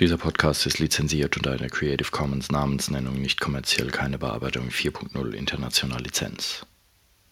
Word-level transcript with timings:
Dieser 0.00 0.16
Podcast 0.16 0.64
ist 0.64 0.78
lizenziert 0.78 1.36
unter 1.36 1.52
einer 1.52 1.68
Creative 1.68 2.10
Commons 2.10 2.50
Namensnennung 2.50 3.20
nicht 3.20 3.38
kommerziell 3.38 3.88
keine 3.88 4.16
Bearbeitung 4.16 4.70
4.0 4.70 5.32
international 5.32 6.00
Lizenz. 6.00 6.64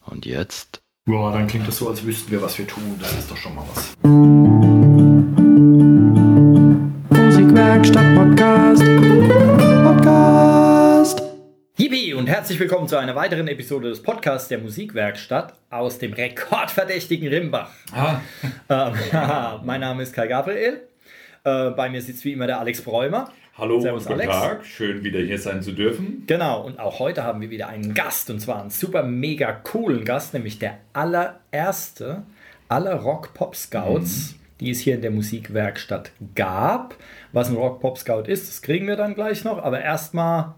Und 0.04 0.26
jetzt? 0.26 0.82
Ja, 1.08 1.32
dann 1.32 1.46
klingt 1.46 1.66
das 1.66 1.78
so, 1.78 1.88
als 1.88 2.04
wüssten 2.04 2.30
wir, 2.30 2.42
was 2.42 2.58
wir 2.58 2.66
tun. 2.66 2.98
Das 3.00 3.10
ist 3.14 3.30
doch 3.30 3.38
schon 3.38 3.54
mal 3.54 3.64
was. 3.72 3.96
Musikwerkstatt 7.10 8.14
Podcast. 8.14 8.84
Podcast. 9.82 11.22
Yippie 11.78 12.12
und 12.12 12.26
herzlich 12.26 12.60
willkommen 12.60 12.86
zu 12.86 12.98
einer 12.98 13.16
weiteren 13.16 13.48
Episode 13.48 13.88
des 13.88 14.02
Podcasts 14.02 14.48
der 14.48 14.58
Musikwerkstatt 14.58 15.54
aus 15.70 15.98
dem 15.98 16.12
rekordverdächtigen 16.12 17.28
Rimbach. 17.28 17.70
Ah. 17.92 18.20
Ähm, 18.68 18.92
mein 19.64 19.80
Name 19.80 20.02
ist 20.02 20.12
Kai 20.12 20.26
Gabriel. 20.26 20.87
Äh, 21.48 21.70
bei 21.70 21.88
mir 21.88 22.02
sitzt 22.02 22.24
wie 22.24 22.32
immer 22.32 22.46
der 22.46 22.60
Alex 22.60 22.82
Bräumer. 22.82 23.30
Hallo 23.56 23.80
Servus, 23.80 24.02
und 24.06 24.08
guten 24.12 24.20
Alex. 24.20 24.40
Tag, 24.40 24.66
schön 24.66 25.02
wieder 25.02 25.18
hier 25.20 25.38
sein 25.38 25.62
zu 25.62 25.72
dürfen. 25.72 26.24
Genau, 26.26 26.62
und 26.62 26.78
auch 26.78 26.98
heute 27.00 27.24
haben 27.24 27.40
wir 27.40 27.50
wieder 27.50 27.68
einen 27.68 27.94
Gast 27.94 28.30
und 28.30 28.38
zwar 28.40 28.60
einen 28.60 28.70
super 28.70 29.02
mega 29.02 29.50
coolen 29.52 30.04
Gast, 30.04 30.34
nämlich 30.34 30.58
der 30.58 30.78
allererste 30.92 32.22
aller 32.68 32.94
Rock-Pop-Scouts, 32.96 34.34
die 34.60 34.70
es 34.70 34.80
hier 34.80 34.94
in 34.94 35.00
der 35.00 35.10
Musikwerkstatt 35.10 36.12
gab. 36.34 36.94
Was 37.32 37.48
ein 37.48 37.56
Rock-Pop-Scout 37.56 38.24
ist, 38.28 38.48
das 38.48 38.62
kriegen 38.62 38.86
wir 38.86 38.96
dann 38.96 39.14
gleich 39.14 39.42
noch, 39.44 39.58
aber 39.62 39.80
erstmal 39.80 40.54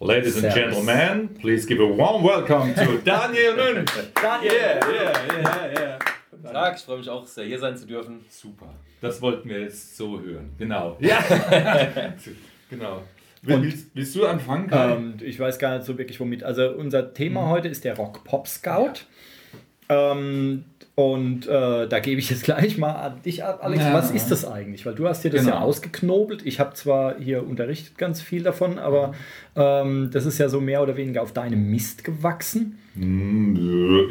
Ladies 0.00 0.34
and 0.34 0.52
Servus. 0.52 0.54
gentlemen, 0.54 1.30
please 1.40 1.66
give 1.66 1.82
a 1.82 1.98
warm 1.98 2.22
welcome 2.22 2.74
to 2.74 2.98
Daniel 3.04 3.56
Münch. 3.56 3.90
Daniel. 4.22 4.52
yeah, 4.52 4.80
yeah, 4.92 5.80
yeah. 5.80 5.98
Guten 6.42 6.54
Tag, 6.54 6.76
ich 6.78 6.82
freue 6.82 6.98
mich 6.98 7.08
auch 7.10 7.26
sehr, 7.26 7.44
hier 7.44 7.58
sein 7.58 7.76
zu 7.76 7.86
dürfen. 7.86 8.24
Super, 8.30 8.72
das 9.02 9.20
wollten 9.20 9.48
wir 9.48 9.60
jetzt 9.60 9.96
so 9.96 10.18
hören. 10.20 10.50
Genau. 10.56 10.96
Ja, 11.00 11.22
genau. 12.70 13.02
Willst, 13.42 13.88
willst 13.94 14.14
du 14.14 14.26
anfangen? 14.26 14.68
Kai? 14.68 14.92
Ähm, 14.94 15.14
ich 15.20 15.38
weiß 15.38 15.58
gar 15.58 15.76
nicht 15.76 15.84
so 15.84 15.98
wirklich 15.98 16.18
womit. 16.18 16.42
Also 16.42 16.70
unser 16.70 17.12
Thema 17.12 17.48
heute 17.48 17.68
ist 17.68 17.84
der 17.84 17.94
Rock 17.96 18.24
Pop 18.24 18.48
Scout. 18.48 19.00
Ähm, 19.90 20.64
und 21.00 21.46
äh, 21.46 21.88
da 21.88 21.98
gebe 21.98 22.20
ich 22.20 22.28
jetzt 22.28 22.44
gleich 22.44 22.76
mal 22.76 22.92
an 22.92 23.22
dich 23.24 23.42
ab, 23.42 23.60
Alex. 23.62 23.82
Ja. 23.82 23.94
Was 23.94 24.10
ist 24.10 24.30
das 24.30 24.44
eigentlich? 24.44 24.84
Weil 24.84 24.94
du 24.94 25.08
hast 25.08 25.24
dir 25.24 25.30
das 25.30 25.44
Genau. 25.44 25.56
ja 25.56 25.60
ausgeknobelt. 25.62 26.44
Ich 26.44 26.60
habe 26.60 26.74
zwar 26.74 27.14
hier 27.18 27.46
unterrichtet 27.46 27.96
ganz 27.96 28.20
viel 28.20 28.42
davon, 28.42 28.78
aber 28.78 29.14
ähm, 29.56 30.10
das 30.12 30.26
ist 30.26 30.36
ja 30.38 30.50
so 30.50 30.60
mehr 30.60 30.82
oder 30.82 30.98
weniger 30.98 31.22
auf 31.22 31.32
deinem 31.32 31.70
Mist 31.70 32.04
gewachsen. 32.04 32.78
Mm, 32.94 33.56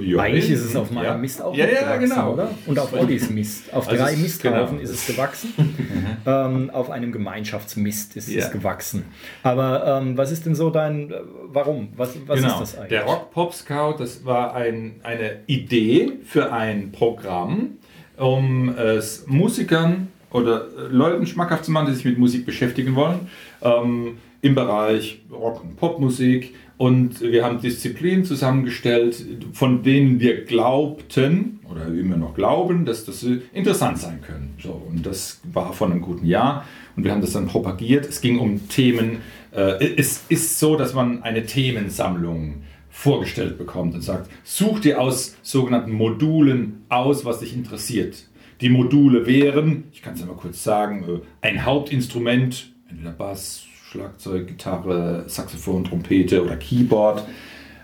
ja. 0.01 0.19
Eigentlich 0.19 0.49
ist 0.49 0.63
es 0.63 0.75
auf 0.75 0.89
meinem 0.89 1.05
ja. 1.05 1.17
Mist 1.17 1.41
auch 1.41 1.55
ja, 1.55 1.65
ja, 1.65 1.81
gewachsen, 1.81 2.09
genau. 2.09 2.33
oder? 2.33 2.49
Und 2.65 2.79
auf 2.79 2.93
Ollis 2.93 3.29
Mist. 3.29 3.73
Auf 3.73 3.87
Also 3.89 4.01
drei 4.01 4.15
Misthaufen 4.15 4.77
genau. 4.77 4.81
ist 4.81 4.89
es 4.89 5.05
gewachsen. 5.05 5.53
ähm, 6.25 6.69
auf 6.71 6.89
einem 6.89 7.11
Gemeinschaftsmist 7.11 8.15
ist 8.15 8.29
es 8.29 8.51
gewachsen. 8.51 9.03
Aber 9.43 10.01
ähm, 10.01 10.17
was 10.17 10.31
ist 10.31 10.45
denn 10.45 10.55
so 10.55 10.69
dein, 10.69 11.11
äh, 11.11 11.15
warum? 11.47 11.89
Was, 11.97 12.15
was 12.25 12.39
genau. 12.39 12.53
ist 12.53 12.61
das 12.61 12.75
eigentlich? 12.77 12.89
Der 12.89 13.03
Rock 13.03 13.31
Pop 13.31 13.53
Scout, 13.53 13.95
das 13.99 14.23
war 14.25 14.55
ein, 14.55 15.01
eine 15.03 15.41
Idee 15.47 16.13
für 16.23 16.51
ein 16.51 16.78
Programm, 16.91 17.77
um 18.17 18.69
es 18.69 19.25
Musikern 19.27 20.07
oder 20.31 20.65
äh, 20.65 20.87
Leuten 20.89 21.25
schmackhaft 21.25 21.65
zu 21.65 21.71
machen, 21.71 21.87
die 21.87 21.93
sich 21.93 22.05
mit 22.05 22.17
Musik 22.17 22.45
beschäftigen 22.45 22.95
wollen, 22.95 23.29
ähm, 23.61 24.17
im 24.41 24.55
Bereich 24.55 25.21
Rock- 25.31 25.63
und 25.63 25.75
Popmusik. 25.77 26.55
Und 26.77 27.21
wir 27.21 27.43
haben 27.43 27.59
Disziplinen 27.59 28.23
zusammengestellt, 28.23 29.25
von 29.51 29.83
denen 29.83 30.21
wir 30.21 30.45
glaubten 30.45 31.59
oder 31.69 31.87
immer 31.87 32.15
noch 32.15 32.33
glauben, 32.33 32.85
dass 32.85 33.05
das 33.05 33.23
äh, 33.23 33.39
interessant 33.53 33.97
sein 33.97 34.21
können. 34.21 34.55
So, 34.61 34.81
und 34.89 35.05
das 35.05 35.41
war 35.51 35.73
vor 35.73 35.87
einem 35.87 36.01
guten 36.01 36.25
Jahr 36.25 36.65
und 36.95 37.03
wir 37.03 37.11
haben 37.11 37.21
das 37.21 37.33
dann 37.33 37.47
propagiert. 37.47 38.07
Es 38.07 38.21
ging 38.21 38.39
um 38.39 38.67
Themen. 38.69 39.17
Äh, 39.51 39.93
es 39.97 40.23
ist 40.29 40.59
so, 40.59 40.77
dass 40.77 40.93
man 40.93 41.23
eine 41.23 41.45
Themensammlung 41.45 42.63
vorgestellt 42.99 43.57
bekommt 43.57 43.95
und 43.95 44.01
sagt, 44.01 44.29
such 44.43 44.81
dir 44.81 44.99
aus 44.99 45.37
sogenannten 45.41 45.93
Modulen 45.93 46.81
aus, 46.89 47.23
was 47.23 47.39
dich 47.39 47.55
interessiert. 47.55 48.27
Die 48.59 48.67
Module 48.67 49.25
wären, 49.25 49.85
ich 49.93 50.01
kann 50.01 50.15
es 50.15 50.19
ja 50.19 50.25
mal 50.25 50.35
kurz 50.35 50.65
sagen, 50.65 51.05
äh, 51.07 51.47
ein 51.47 51.65
Hauptinstrument, 51.65 52.73
entweder 52.89 53.11
Bass, 53.11 53.63
Schlagzeug, 53.89 54.47
Gitarre, 54.47 55.23
Saxophon, 55.27 55.85
Trompete 55.85 56.43
oder 56.43 56.57
Keyboard. 56.57 57.23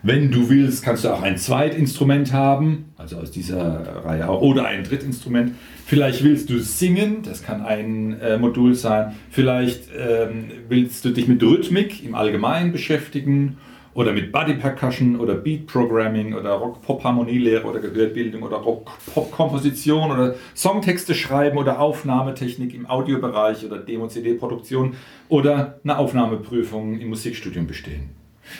Wenn 0.03 0.31
du 0.31 0.49
willst, 0.49 0.83
kannst 0.83 1.05
du 1.05 1.13
auch 1.13 1.21
ein 1.21 1.37
Zweitinstrument 1.37 2.33
haben, 2.33 2.91
also 2.97 3.15
aus 3.15 3.31
dieser 3.31 4.03
Reihe 4.03 4.27
auch, 4.27 4.41
oder 4.41 4.65
ein 4.65 4.83
Drittinstrument. 4.83 5.53
Vielleicht 5.85 6.25
willst 6.25 6.49
du 6.49 6.59
singen, 6.59 7.23
das 7.23 7.41
kann 7.41 7.61
ein 7.61 8.19
äh, 8.19 8.37
Modul 8.37 8.75
sein. 8.75 9.15
Vielleicht 9.29 9.83
ähm, 9.97 10.51
willst 10.67 11.05
du 11.05 11.11
dich 11.11 11.29
mit 11.29 11.41
Rhythmik 11.41 12.03
im 12.03 12.15
Allgemeinen 12.15 12.73
beschäftigen 12.73 13.57
oder 13.95 14.11
mit 14.13 14.31
Body 14.31 14.53
Percussion 14.55 15.15
oder 15.19 15.33
Beat 15.33 15.65
Programming 15.67 16.33
oder 16.35 16.51
Rock-Pop-Harmonielehre 16.51 17.65
oder 17.65 17.79
Gehörbildung 17.79 18.43
oder 18.43 18.57
Rock-Pop-Komposition 18.57 20.11
oder 20.11 20.35
Songtexte 20.55 21.15
schreiben 21.15 21.57
oder 21.57 21.79
Aufnahmetechnik 21.79 22.75
im 22.75 22.85
Audiobereich 22.87 23.65
oder 23.65 23.77
Demo-CD-Produktion 23.77 24.93
oder 25.29 25.79
eine 25.83 25.97
Aufnahmeprüfung 25.97 26.99
im 26.99 27.09
Musikstudium 27.09 27.67
bestehen. 27.67 28.09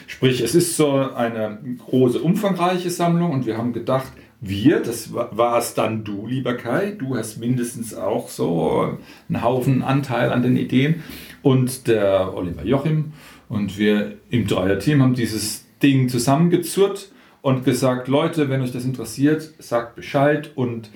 Sprich, 0.07 0.41
es 0.41 0.55
ist 0.55 0.77
so 0.77 0.93
eine 0.93 1.59
große, 1.85 2.19
umfangreiche 2.19 2.89
Sammlung 2.89 3.31
und 3.31 3.45
wir 3.45 3.57
haben 3.57 3.73
gedacht, 3.73 4.11
wir, 4.41 4.79
das 4.79 5.13
wa- 5.13 5.29
war 5.31 5.57
es 5.59 5.73
dann 5.75 6.03
du, 6.03 6.27
lieber 6.27 6.53
Kai, 6.55 6.95
du 6.97 7.15
hast 7.15 7.37
mindestens 7.39 7.93
auch 7.93 8.29
so 8.29 8.97
einen 9.29 9.43
Haufen 9.43 9.83
Anteil 9.83 10.31
an 10.31 10.41
den 10.43 10.57
Ideen 10.57 11.03
und 11.41 11.87
der 11.87 12.33
Oliver 12.35 12.63
Jochim 12.65 13.13
und 13.49 13.77
wir 13.77 14.17
im 14.29 14.47
Dreier-Team 14.47 15.01
haben 15.01 15.13
dieses 15.13 15.65
Ding 15.81 16.09
zusammengezurrt 16.09 17.11
und 17.41 17.63
gesagt, 17.63 18.07
Leute, 18.07 18.49
wenn 18.49 18.61
euch 18.61 18.71
das 18.71 18.85
interessiert, 18.85 19.53
sagt 19.59 19.95
Bescheid 19.95 20.51
und 20.55 20.89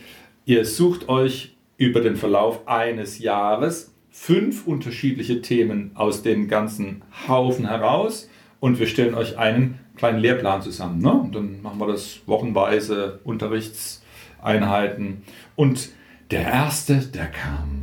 ihr 0.46 0.66
sucht 0.66 1.10
euch 1.10 1.56
über 1.78 2.02
den 2.02 2.16
Verlauf 2.16 2.68
eines 2.68 3.20
Jahres 3.20 3.94
fünf 4.10 4.68
unterschiedliche 4.68 5.42
Themen 5.42 5.92
aus 5.94 6.24
dem 6.24 6.48
ganzen 6.48 7.04
Haufen 7.28 7.68
heraus 7.68 8.30
und 8.60 8.80
wir 8.80 8.88
stellen 8.88 9.14
euch 9.14 9.38
einen 9.38 9.80
kleinen 9.96 10.20
Lehrplan 10.20 10.62
zusammen. 10.62 11.02
Ne? 11.02 11.12
Und 11.12 11.36
dann 11.36 11.62
machen 11.62 11.80
wir 11.80 11.88
das 11.88 12.22
wochenweise, 12.26 13.20
Unterrichtseinheiten. 13.24 15.24
Und 15.56 15.90
der 16.32 16.44
erste, 16.44 16.98
der 16.98 17.28
kam, 17.28 17.79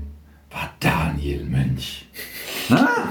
war 0.56 0.72
Daniel 0.80 1.44
Mönch. 1.44 2.06
Ah, 2.70 3.08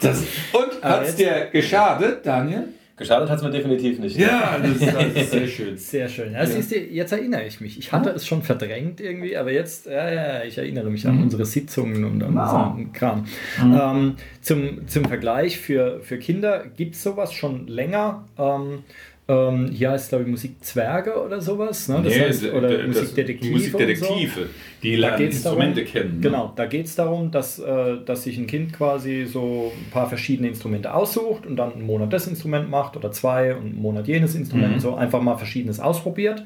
das, 0.00 0.24
und 0.52 0.82
hat 0.82 1.06
es 1.06 1.14
dir 1.14 1.48
geschadet, 1.52 2.26
Daniel? 2.26 2.64
Geschadet 2.96 3.30
hat 3.30 3.38
es 3.38 3.44
mir 3.44 3.50
definitiv 3.50 4.00
nicht. 4.00 4.18
Ja, 4.18 4.58
das, 4.58 4.80
das 4.80 5.14
ist 5.14 5.30
sehr 5.30 5.46
schön. 5.46 5.78
Sehr 5.78 6.08
schön. 6.08 6.32
Ja, 6.32 6.44
siehst 6.44 6.72
du, 6.72 6.76
jetzt 6.76 7.12
erinnere 7.12 7.44
ich 7.44 7.60
mich. 7.60 7.78
Ich 7.78 7.92
hatte 7.92 8.10
es 8.10 8.26
schon 8.26 8.42
verdrängt 8.42 9.00
irgendwie, 9.00 9.36
aber 9.36 9.52
jetzt, 9.52 9.86
ja, 9.86 10.10
ja, 10.10 10.42
ich 10.42 10.58
erinnere 10.58 10.90
mich 10.90 11.06
an 11.06 11.22
unsere 11.22 11.46
Sitzungen 11.46 12.04
und 12.04 12.20
an 12.24 12.36
unseren 12.36 12.92
Kram. 12.92 13.26
Ähm, 13.62 14.16
zum, 14.40 14.88
zum 14.88 15.04
Vergleich 15.04 15.58
für, 15.58 16.00
für 16.00 16.18
Kinder 16.18 16.64
gibt 16.76 16.96
es 16.96 17.04
sowas 17.04 17.32
schon 17.32 17.68
länger. 17.68 18.24
Ähm, 18.36 18.82
ähm, 19.28 19.68
hier 19.70 19.90
heißt 19.90 20.04
es, 20.04 20.08
glaube 20.08 20.24
ich, 20.24 20.30
Musikzwerge 20.30 21.22
oder 21.22 21.40
sowas. 21.40 21.86
Ne? 21.88 22.00
Das 22.02 22.14
Nee, 22.14 22.20
heißt, 22.20 22.44
oder 22.52 22.86
Musikdetektive. 22.86 23.52
Musikdetektive, 23.52 24.46
die 24.82 24.92
Da 24.96 25.08
lernen 25.08 25.26
Instrumente 25.26 25.80
darum, 25.82 25.92
kennen. 25.92 26.14
ne? 26.14 26.20
Genau, 26.20 26.52
da 26.56 26.64
geht 26.66 26.86
es 26.86 26.94
darum, 26.94 27.30
dass, 27.30 27.58
äh, 27.58 27.96
dass 28.06 28.24
sich 28.24 28.38
ein 28.38 28.46
Kind 28.46 28.72
quasi 28.72 29.26
so 29.26 29.70
ein 29.76 29.90
paar 29.90 30.08
verschiedene 30.08 30.48
Instrumente 30.48 30.94
aussucht 30.94 31.46
und 31.46 31.56
dann 31.56 31.74
einen 31.74 31.82
Monat 31.82 32.12
das 32.12 32.26
Instrument 32.26 32.70
macht 32.70 32.96
oder 32.96 33.12
zwei 33.12 33.54
und 33.54 33.66
einen 33.66 33.82
Monat 33.82 34.08
jenes 34.08 34.34
Instrument, 34.34 34.76
Mhm. 34.76 34.80
so 34.80 34.94
einfach 34.94 35.20
mal 35.20 35.36
verschiedenes 35.36 35.78
ausprobiert. 35.78 36.44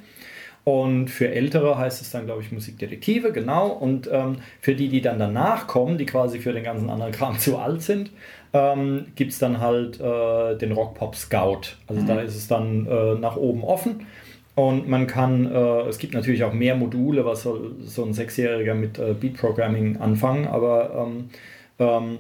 Und 0.65 1.09
für 1.09 1.28
Ältere 1.28 1.77
heißt 1.77 2.00
es 2.03 2.11
dann, 2.12 2.27
glaube 2.27 2.43
ich, 2.43 2.53
Musikdetektive, 2.53 3.33
genau. 3.33 3.69
Und 3.69 4.09
ähm, 4.12 4.37
für 4.61 4.75
die, 4.75 4.89
die 4.89 5.00
dann 5.00 5.19
danach 5.19 5.67
kommen, 5.67 5.99
die 5.99 6.06
quasi 6.06 6.39
für 6.39 6.53
den 6.53 6.62
ganzen 6.62 6.89
anderen 6.89 7.12
Kram 7.12 7.39
zu 7.39 7.59
alt 7.59 7.83
sind, 7.83 8.10
ähm, 8.53 9.07
gibt 9.16 9.33
es 9.33 9.39
dann 9.39 9.60
halt 9.60 10.01
äh, 10.01 10.57
den 10.57 10.72
Rock 10.72 10.95
Pop 10.95 11.16
Scout. 11.16 11.77
Also 11.89 12.03
da 12.07 12.21
ist 12.21 12.36
es 12.36 12.47
dann 12.47 12.86
äh, 12.86 13.15
nach 13.15 13.36
oben 13.36 13.65
offen. 13.65 14.07
Und 14.54 14.86
man 14.86 15.07
kann, 15.07 15.51
äh, 15.51 15.89
es 15.89 15.98
gibt 15.98 16.15
natürlich 16.15 16.45
auch 16.45 16.53
mehr 16.53 16.77
Module, 16.77 17.25
was 17.25 17.42
soll 17.42 17.75
so 17.81 18.04
ein 18.04 18.13
Sechsjähriger 18.13 18.75
mit 18.75 18.98
äh, 18.98 19.15
Beat 19.19 19.39
Programming 19.39 19.97
anfangen, 19.97 20.47
aber 20.47 21.07
ähm, 21.07 21.31
ähm, 21.78 22.19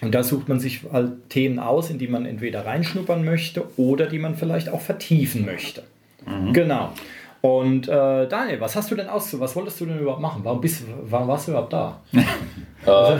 und 0.00 0.14
da 0.14 0.22
sucht 0.22 0.48
man 0.48 0.60
sich 0.60 0.82
halt 0.92 1.28
Themen 1.28 1.58
aus, 1.58 1.90
in 1.90 1.98
die 1.98 2.06
man 2.06 2.24
entweder 2.24 2.64
reinschnuppern 2.64 3.24
möchte 3.24 3.64
oder 3.76 4.06
die 4.06 4.20
man 4.20 4.36
vielleicht 4.36 4.68
auch 4.68 4.80
vertiefen 4.80 5.44
möchte. 5.44 5.82
Genau. 6.52 6.92
Und 7.40 7.88
äh, 7.88 8.26
Daniel, 8.26 8.60
was 8.60 8.74
hast 8.74 8.90
du 8.90 8.94
denn 8.94 9.08
aus? 9.08 9.38
Was 9.38 9.54
wolltest 9.54 9.80
du 9.80 9.86
denn 9.86 10.00
überhaupt 10.00 10.20
machen? 10.20 10.40
Warum, 10.42 10.60
bist, 10.60 10.84
warum 11.04 11.28
warst 11.28 11.46
du 11.46 11.52
überhaupt 11.52 11.72
da? 11.72 12.00
Ähm, 12.86 13.18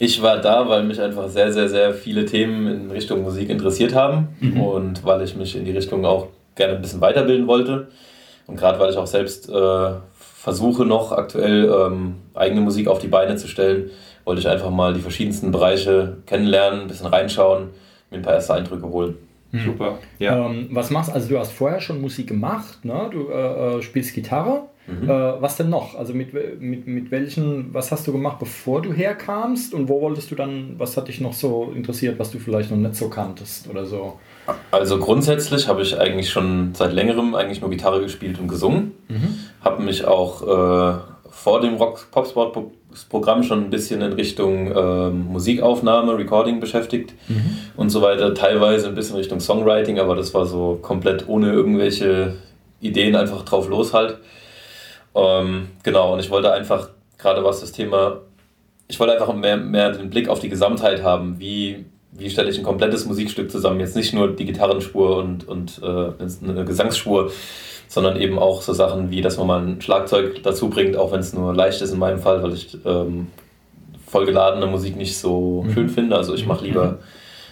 ich 0.00 0.20
war 0.20 0.38
da, 0.38 0.68
weil 0.68 0.82
mich 0.82 1.00
einfach 1.00 1.28
sehr, 1.28 1.52
sehr, 1.52 1.68
sehr 1.68 1.94
viele 1.94 2.26
Themen 2.26 2.66
in 2.66 2.90
Richtung 2.90 3.22
Musik 3.22 3.48
interessiert 3.48 3.94
haben 3.94 4.36
und 4.60 5.04
weil 5.04 5.22
ich 5.22 5.36
mich 5.36 5.54
in 5.54 5.64
die 5.64 5.70
Richtung 5.70 6.04
auch 6.04 6.26
gerne 6.56 6.74
ein 6.74 6.82
bisschen 6.82 7.00
weiterbilden 7.00 7.46
wollte. 7.46 7.86
Und 8.48 8.56
gerade 8.56 8.80
weil 8.80 8.90
ich 8.90 8.96
auch 8.96 9.06
selbst 9.06 9.48
äh, 9.48 9.90
versuche 10.12 10.84
noch 10.84 11.12
aktuell 11.12 11.72
ähm, 11.72 12.16
eigene 12.34 12.60
Musik 12.60 12.88
auf 12.88 12.98
die 12.98 13.06
Beine 13.06 13.36
zu 13.36 13.46
stellen, 13.46 13.90
wollte 14.24 14.40
ich 14.40 14.48
einfach 14.48 14.70
mal 14.70 14.92
die 14.92 15.00
verschiedensten 15.00 15.52
Bereiche 15.52 16.16
kennenlernen, 16.26 16.80
ein 16.82 16.88
bisschen 16.88 17.06
reinschauen, 17.06 17.70
mir 18.10 18.16
ein 18.16 18.22
paar 18.22 18.34
erste 18.34 18.54
Eindrücke 18.54 18.88
holen. 18.88 19.16
Super. 19.52 19.98
Ja. 20.18 20.46
Ähm, 20.46 20.68
was 20.70 20.90
machst 20.90 21.10
du? 21.10 21.14
Also 21.14 21.28
du 21.28 21.38
hast 21.38 21.52
vorher 21.52 21.80
schon 21.80 22.00
Musik 22.00 22.28
gemacht, 22.28 22.84
ne? 22.84 23.08
du 23.10 23.28
äh, 23.28 23.78
äh, 23.78 23.82
spielst 23.82 24.14
Gitarre. 24.14 24.62
Mhm. 24.86 25.08
Äh, 25.08 25.40
was 25.40 25.56
denn 25.56 25.68
noch? 25.68 25.94
Also 25.94 26.12
mit, 26.12 26.32
mit, 26.60 26.86
mit 26.86 27.10
welchen, 27.10 27.72
was 27.72 27.92
hast 27.92 28.06
du 28.06 28.12
gemacht, 28.12 28.38
bevor 28.40 28.82
du 28.82 28.92
herkamst 28.92 29.74
und 29.74 29.88
wo 29.88 30.00
wolltest 30.00 30.30
du 30.30 30.34
dann, 30.34 30.74
was 30.78 30.96
hat 30.96 31.08
dich 31.08 31.20
noch 31.20 31.34
so 31.34 31.72
interessiert, 31.74 32.18
was 32.18 32.32
du 32.32 32.38
vielleicht 32.38 32.70
noch 32.70 32.78
nicht 32.78 32.96
so 32.96 33.08
kanntest 33.08 33.68
oder 33.68 33.84
so? 33.84 34.18
Also 34.72 34.98
grundsätzlich 34.98 35.68
habe 35.68 35.82
ich 35.82 35.98
eigentlich 36.00 36.30
schon 36.30 36.74
seit 36.74 36.92
längerem 36.92 37.34
eigentlich 37.36 37.60
nur 37.60 37.70
Gitarre 37.70 38.00
gespielt 38.00 38.40
und 38.40 38.48
gesungen. 38.48 38.92
Habe 39.60 39.82
mich 39.84 40.04
auch 40.04 40.42
äh, 40.42 40.98
vor 41.30 41.60
dem 41.60 41.74
Rock 41.74 42.10
Popsport 42.92 43.22
Programm 43.22 43.42
schon 43.42 43.64
ein 43.64 43.70
bisschen 43.70 44.02
in 44.02 44.12
Richtung 44.12 44.72
ähm, 44.76 45.26
Musikaufnahme, 45.32 46.16
Recording 46.16 46.60
beschäftigt 46.60 47.14
und 47.76 47.90
so 47.90 48.02
weiter. 48.02 48.34
Teilweise 48.34 48.88
ein 48.88 48.94
bisschen 48.94 49.16
Richtung 49.16 49.40
Songwriting, 49.40 49.98
aber 49.98 50.14
das 50.14 50.34
war 50.34 50.46
so 50.46 50.78
komplett 50.80 51.28
ohne 51.28 51.52
irgendwelche 51.52 52.34
Ideen 52.80 53.16
einfach 53.16 53.44
drauf 53.44 53.68
los 53.68 53.94
halt. 53.94 54.18
Ähm, 55.14 55.68
genau, 55.82 56.12
und 56.12 56.20
ich 56.20 56.30
wollte 56.30 56.52
einfach, 56.52 56.90
gerade 57.18 57.44
was 57.44 57.60
das 57.60 57.72
Thema, 57.72 58.20
ich 58.88 59.00
wollte 59.00 59.14
einfach 59.14 59.34
mehr, 59.34 59.56
mehr 59.56 59.92
den 59.92 60.10
Blick 60.10 60.28
auf 60.28 60.40
die 60.40 60.48
Gesamtheit 60.48 61.02
haben. 61.02 61.38
Wie, 61.38 61.84
wie 62.12 62.28
stelle 62.28 62.50
ich 62.50 62.58
ein 62.58 62.64
komplettes 62.64 63.06
Musikstück 63.06 63.50
zusammen? 63.50 63.80
Jetzt 63.80 63.96
nicht 63.96 64.12
nur 64.12 64.34
die 64.34 64.44
Gitarrenspur 64.44 65.16
und, 65.16 65.48
und 65.48 65.80
äh, 65.82 66.46
eine 66.48 66.64
Gesangsspur, 66.64 67.30
sondern 67.92 68.18
eben 68.18 68.38
auch 68.38 68.62
so 68.62 68.72
Sachen 68.72 69.10
wie, 69.10 69.20
dass 69.20 69.36
man 69.36 69.46
mal 69.46 69.62
ein 69.62 69.82
Schlagzeug 69.82 70.42
dazu 70.42 70.70
bringt, 70.70 70.96
auch 70.96 71.12
wenn 71.12 71.20
es 71.20 71.34
nur 71.34 71.54
leicht 71.54 71.82
ist 71.82 71.92
in 71.92 71.98
meinem 71.98 72.20
Fall, 72.20 72.42
weil 72.42 72.54
ich 72.54 72.78
ähm, 72.86 73.26
vollgeladene 74.06 74.66
Musik 74.66 74.96
nicht 74.96 75.18
so 75.18 75.66
schön 75.74 75.90
finde. 75.90 76.16
Also 76.16 76.32
ich 76.34 76.46
mache 76.46 76.64
lieber 76.64 77.00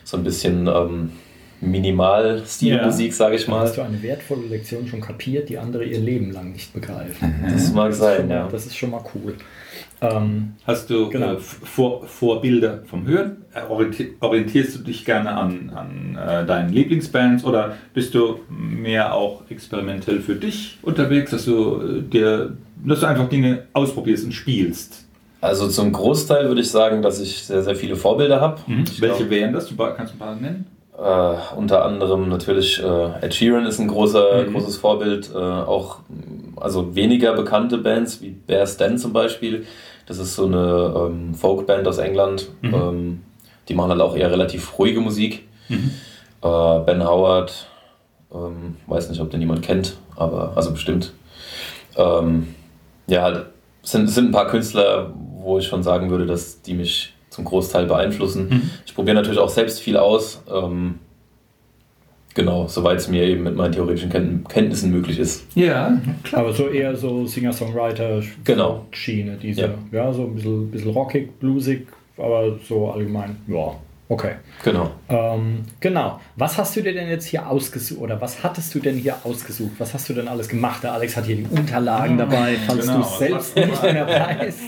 so 0.02 0.16
ein 0.16 0.24
bisschen 0.24 0.66
ähm, 0.66 1.12
Minimal-Stilmusik, 1.60 3.12
sage 3.12 3.36
ich 3.36 3.44
Da 3.44 3.50
mal. 3.50 3.60
hast 3.60 3.76
du 3.76 3.82
eine 3.82 4.02
wertvolle 4.02 4.46
Lektion 4.46 4.86
schon 4.86 5.02
kapiert, 5.02 5.50
die 5.50 5.58
andere 5.58 5.84
ihr 5.84 5.98
Leben 5.98 6.30
lang 6.32 6.52
nicht 6.52 6.72
begreifen. 6.72 7.34
Das 7.52 7.70
mag 7.74 7.90
Das 7.90 7.98
schon 7.98 8.06
sein, 8.06 8.28
mal, 8.28 8.34
ja. 8.34 8.48
das 8.50 8.64
ist 8.64 8.78
schon 8.78 8.90
mal 8.92 9.04
cool. 9.14 9.34
Ähm, 10.02 10.52
Hast 10.66 10.88
du 10.90 11.08
Genau. 11.10 11.34
äh, 11.34 11.36
Vor 11.38 12.06
Vorbilder 12.06 12.80
vom 12.86 13.06
Hören? 13.06 13.38
Äh, 13.54 13.60
orienti- 13.70 14.12
Orientierst 14.20 14.76
du 14.76 14.78
dich 14.84 15.04
gerne 15.04 15.30
an, 15.36 15.70
an 15.74 16.16
äh, 16.16 16.46
deinen 16.46 16.72
Lieblingsbands 16.72 17.44
oder 17.44 17.74
bist 17.92 18.14
du 18.14 18.40
mehr 18.48 19.14
auch 19.14 19.42
experimentell 19.50 20.20
für 20.20 20.36
dich 20.36 20.78
unterwegs, 20.82 21.32
dass 21.32 21.44
du, 21.44 21.80
äh, 21.80 22.02
dir, 22.02 22.56
dass 22.84 23.00
du 23.00 23.06
einfach 23.06 23.28
Dinge 23.28 23.64
ausprobierst 23.74 24.24
und 24.24 24.32
spielst? 24.32 25.04
Also 25.42 25.68
zum 25.68 25.92
Großteil 25.92 26.48
würde 26.48 26.60
ich 26.60 26.70
sagen, 26.70 27.02
dass 27.02 27.20
ich 27.20 27.42
sehr, 27.44 27.62
sehr 27.62 27.74
viele 27.74 27.96
Vorbilder 27.96 28.40
habe. 28.40 28.60
Ich 28.84 29.00
Welche 29.00 29.18
glaub, 29.18 29.30
wären 29.30 29.52
das? 29.54 29.68
Du 29.68 29.74
kannst 29.76 30.12
du 30.12 30.16
ein 30.16 30.18
paar 30.18 30.34
nennen? 30.36 30.66
Äh, 30.98 31.56
unter 31.56 31.84
anderem 31.84 32.28
natürlich 32.28 32.82
äh, 32.82 33.24
Ed 33.24 33.34
Sheeran 33.34 33.64
ist 33.64 33.78
ein 33.80 33.88
großer, 33.88 34.44
Mhm. 34.46 34.52
großes 34.52 34.76
Vorbild. 34.76 35.30
Äh, 35.34 35.38
auch 35.38 36.00
also 36.56 36.94
weniger 36.94 37.32
bekannte 37.34 37.78
Bands 37.78 38.20
wie 38.20 38.30
Bear 38.46 38.66
Stan 38.66 38.98
zum 38.98 39.14
Beispiel. 39.14 39.64
Das 40.10 40.18
ist 40.18 40.34
so 40.34 40.46
eine 40.46 40.92
ähm, 40.96 41.34
Folkband 41.36 41.86
aus 41.86 41.98
England. 41.98 42.48
Mhm. 42.62 42.74
Ähm, 42.74 43.22
die 43.68 43.74
machen 43.74 43.92
halt 43.92 44.00
auch 44.00 44.16
eher 44.16 44.28
relativ 44.28 44.76
ruhige 44.76 45.00
Musik. 45.00 45.46
Mhm. 45.68 45.92
Äh, 46.42 46.78
ben 46.80 47.06
Howard, 47.06 47.68
ähm, 48.34 48.74
weiß 48.88 49.08
nicht, 49.08 49.20
ob 49.20 49.30
den 49.30 49.40
jemand 49.40 49.62
kennt, 49.62 49.98
aber 50.16 50.54
also 50.56 50.72
bestimmt. 50.72 51.12
Ähm, 51.94 52.56
ja, 53.06 53.22
halt, 53.22 53.46
es 53.84 53.92
sind, 53.92 54.08
es 54.08 54.16
sind 54.16 54.30
ein 54.30 54.32
paar 54.32 54.48
Künstler, 54.48 55.14
wo 55.14 55.58
ich 55.58 55.68
schon 55.68 55.84
sagen 55.84 56.10
würde, 56.10 56.26
dass 56.26 56.60
die 56.60 56.74
mich 56.74 57.14
zum 57.28 57.44
Großteil 57.44 57.86
beeinflussen. 57.86 58.48
Mhm. 58.48 58.70
Ich 58.84 58.96
probiere 58.96 59.14
natürlich 59.14 59.38
auch 59.38 59.48
selbst 59.48 59.78
viel 59.78 59.96
aus. 59.96 60.42
Ähm, 60.52 60.98
genau, 62.34 62.66
soweit 62.66 62.98
es 62.98 63.08
mir 63.08 63.24
eben 63.24 63.42
mit 63.44 63.56
meinen 63.56 63.72
theoretischen 63.72 64.10
Ken 64.10 64.44
Kenntnissen 64.48 64.90
möglich 64.90 65.18
ist. 65.18 65.44
Ja, 65.54 65.98
aber 66.32 66.52
so 66.52 66.68
eher 66.68 66.96
so 66.96 67.26
Singer-Songwriter, 67.26 68.22
Genau. 68.44 68.86
Schiene, 68.92 69.36
diese, 69.36 69.62
Ja. 69.62 69.68
ja. 69.92 70.12
so 70.12 70.24
ein 70.24 70.34
bisschen, 70.34 70.70
bisschen 70.70 70.90
rockig, 70.90 71.38
bluesig, 71.40 71.86
aber 72.16 72.58
so 72.68 72.90
allgemein, 72.90 73.36
ja, 73.48 73.74
okay. 74.08 74.32
Genau. 74.64 74.90
Ähm, 75.08 75.62
genau. 75.80 76.20
Was 76.36 76.58
hast 76.58 76.76
du 76.76 76.82
dir 76.82 76.92
denn 76.92 77.08
jetzt 77.08 77.26
hier 77.26 77.48
ausgesucht 77.48 78.00
oder 78.00 78.20
was 78.20 78.42
hattest 78.44 78.74
du 78.74 78.78
denn 78.80 78.96
hier 78.96 79.16
ausgesucht? 79.24 79.72
Was 79.78 79.94
hast 79.94 80.08
du 80.08 80.12
denn 80.14 80.28
alles 80.28 80.48
gemacht? 80.48 80.82
Der 80.82 80.92
Alex 80.92 81.16
hat 81.16 81.24
hier 81.26 81.36
die 81.36 81.46
Unterlagen 81.50 82.18
dabei, 82.18 82.56
falls 82.66 82.86
genau. 82.86 82.98
du 82.98 83.04
es 83.04 83.18
selbst 83.18 83.56
nicht 83.56 83.82
mehr 83.82 84.06
weißt. 84.38 84.60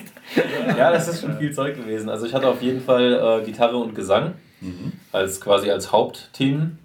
Ja, 0.79 0.91
das 0.93 1.09
ist 1.09 1.21
schon 1.21 1.37
viel 1.37 1.53
Zeug 1.53 1.77
gewesen. 1.77 2.09
Also 2.09 2.25
ich 2.25 2.33
hatte 2.33 2.49
auf 2.49 2.63
jeden 2.63 2.81
Fall 2.81 3.41
äh, 3.43 3.45
Gitarre 3.45 3.77
und 3.77 3.95
Gesang 3.95 4.33
als 5.11 5.41
quasi 5.41 5.71
als 5.71 5.91
Hauptthemen. 5.93 6.79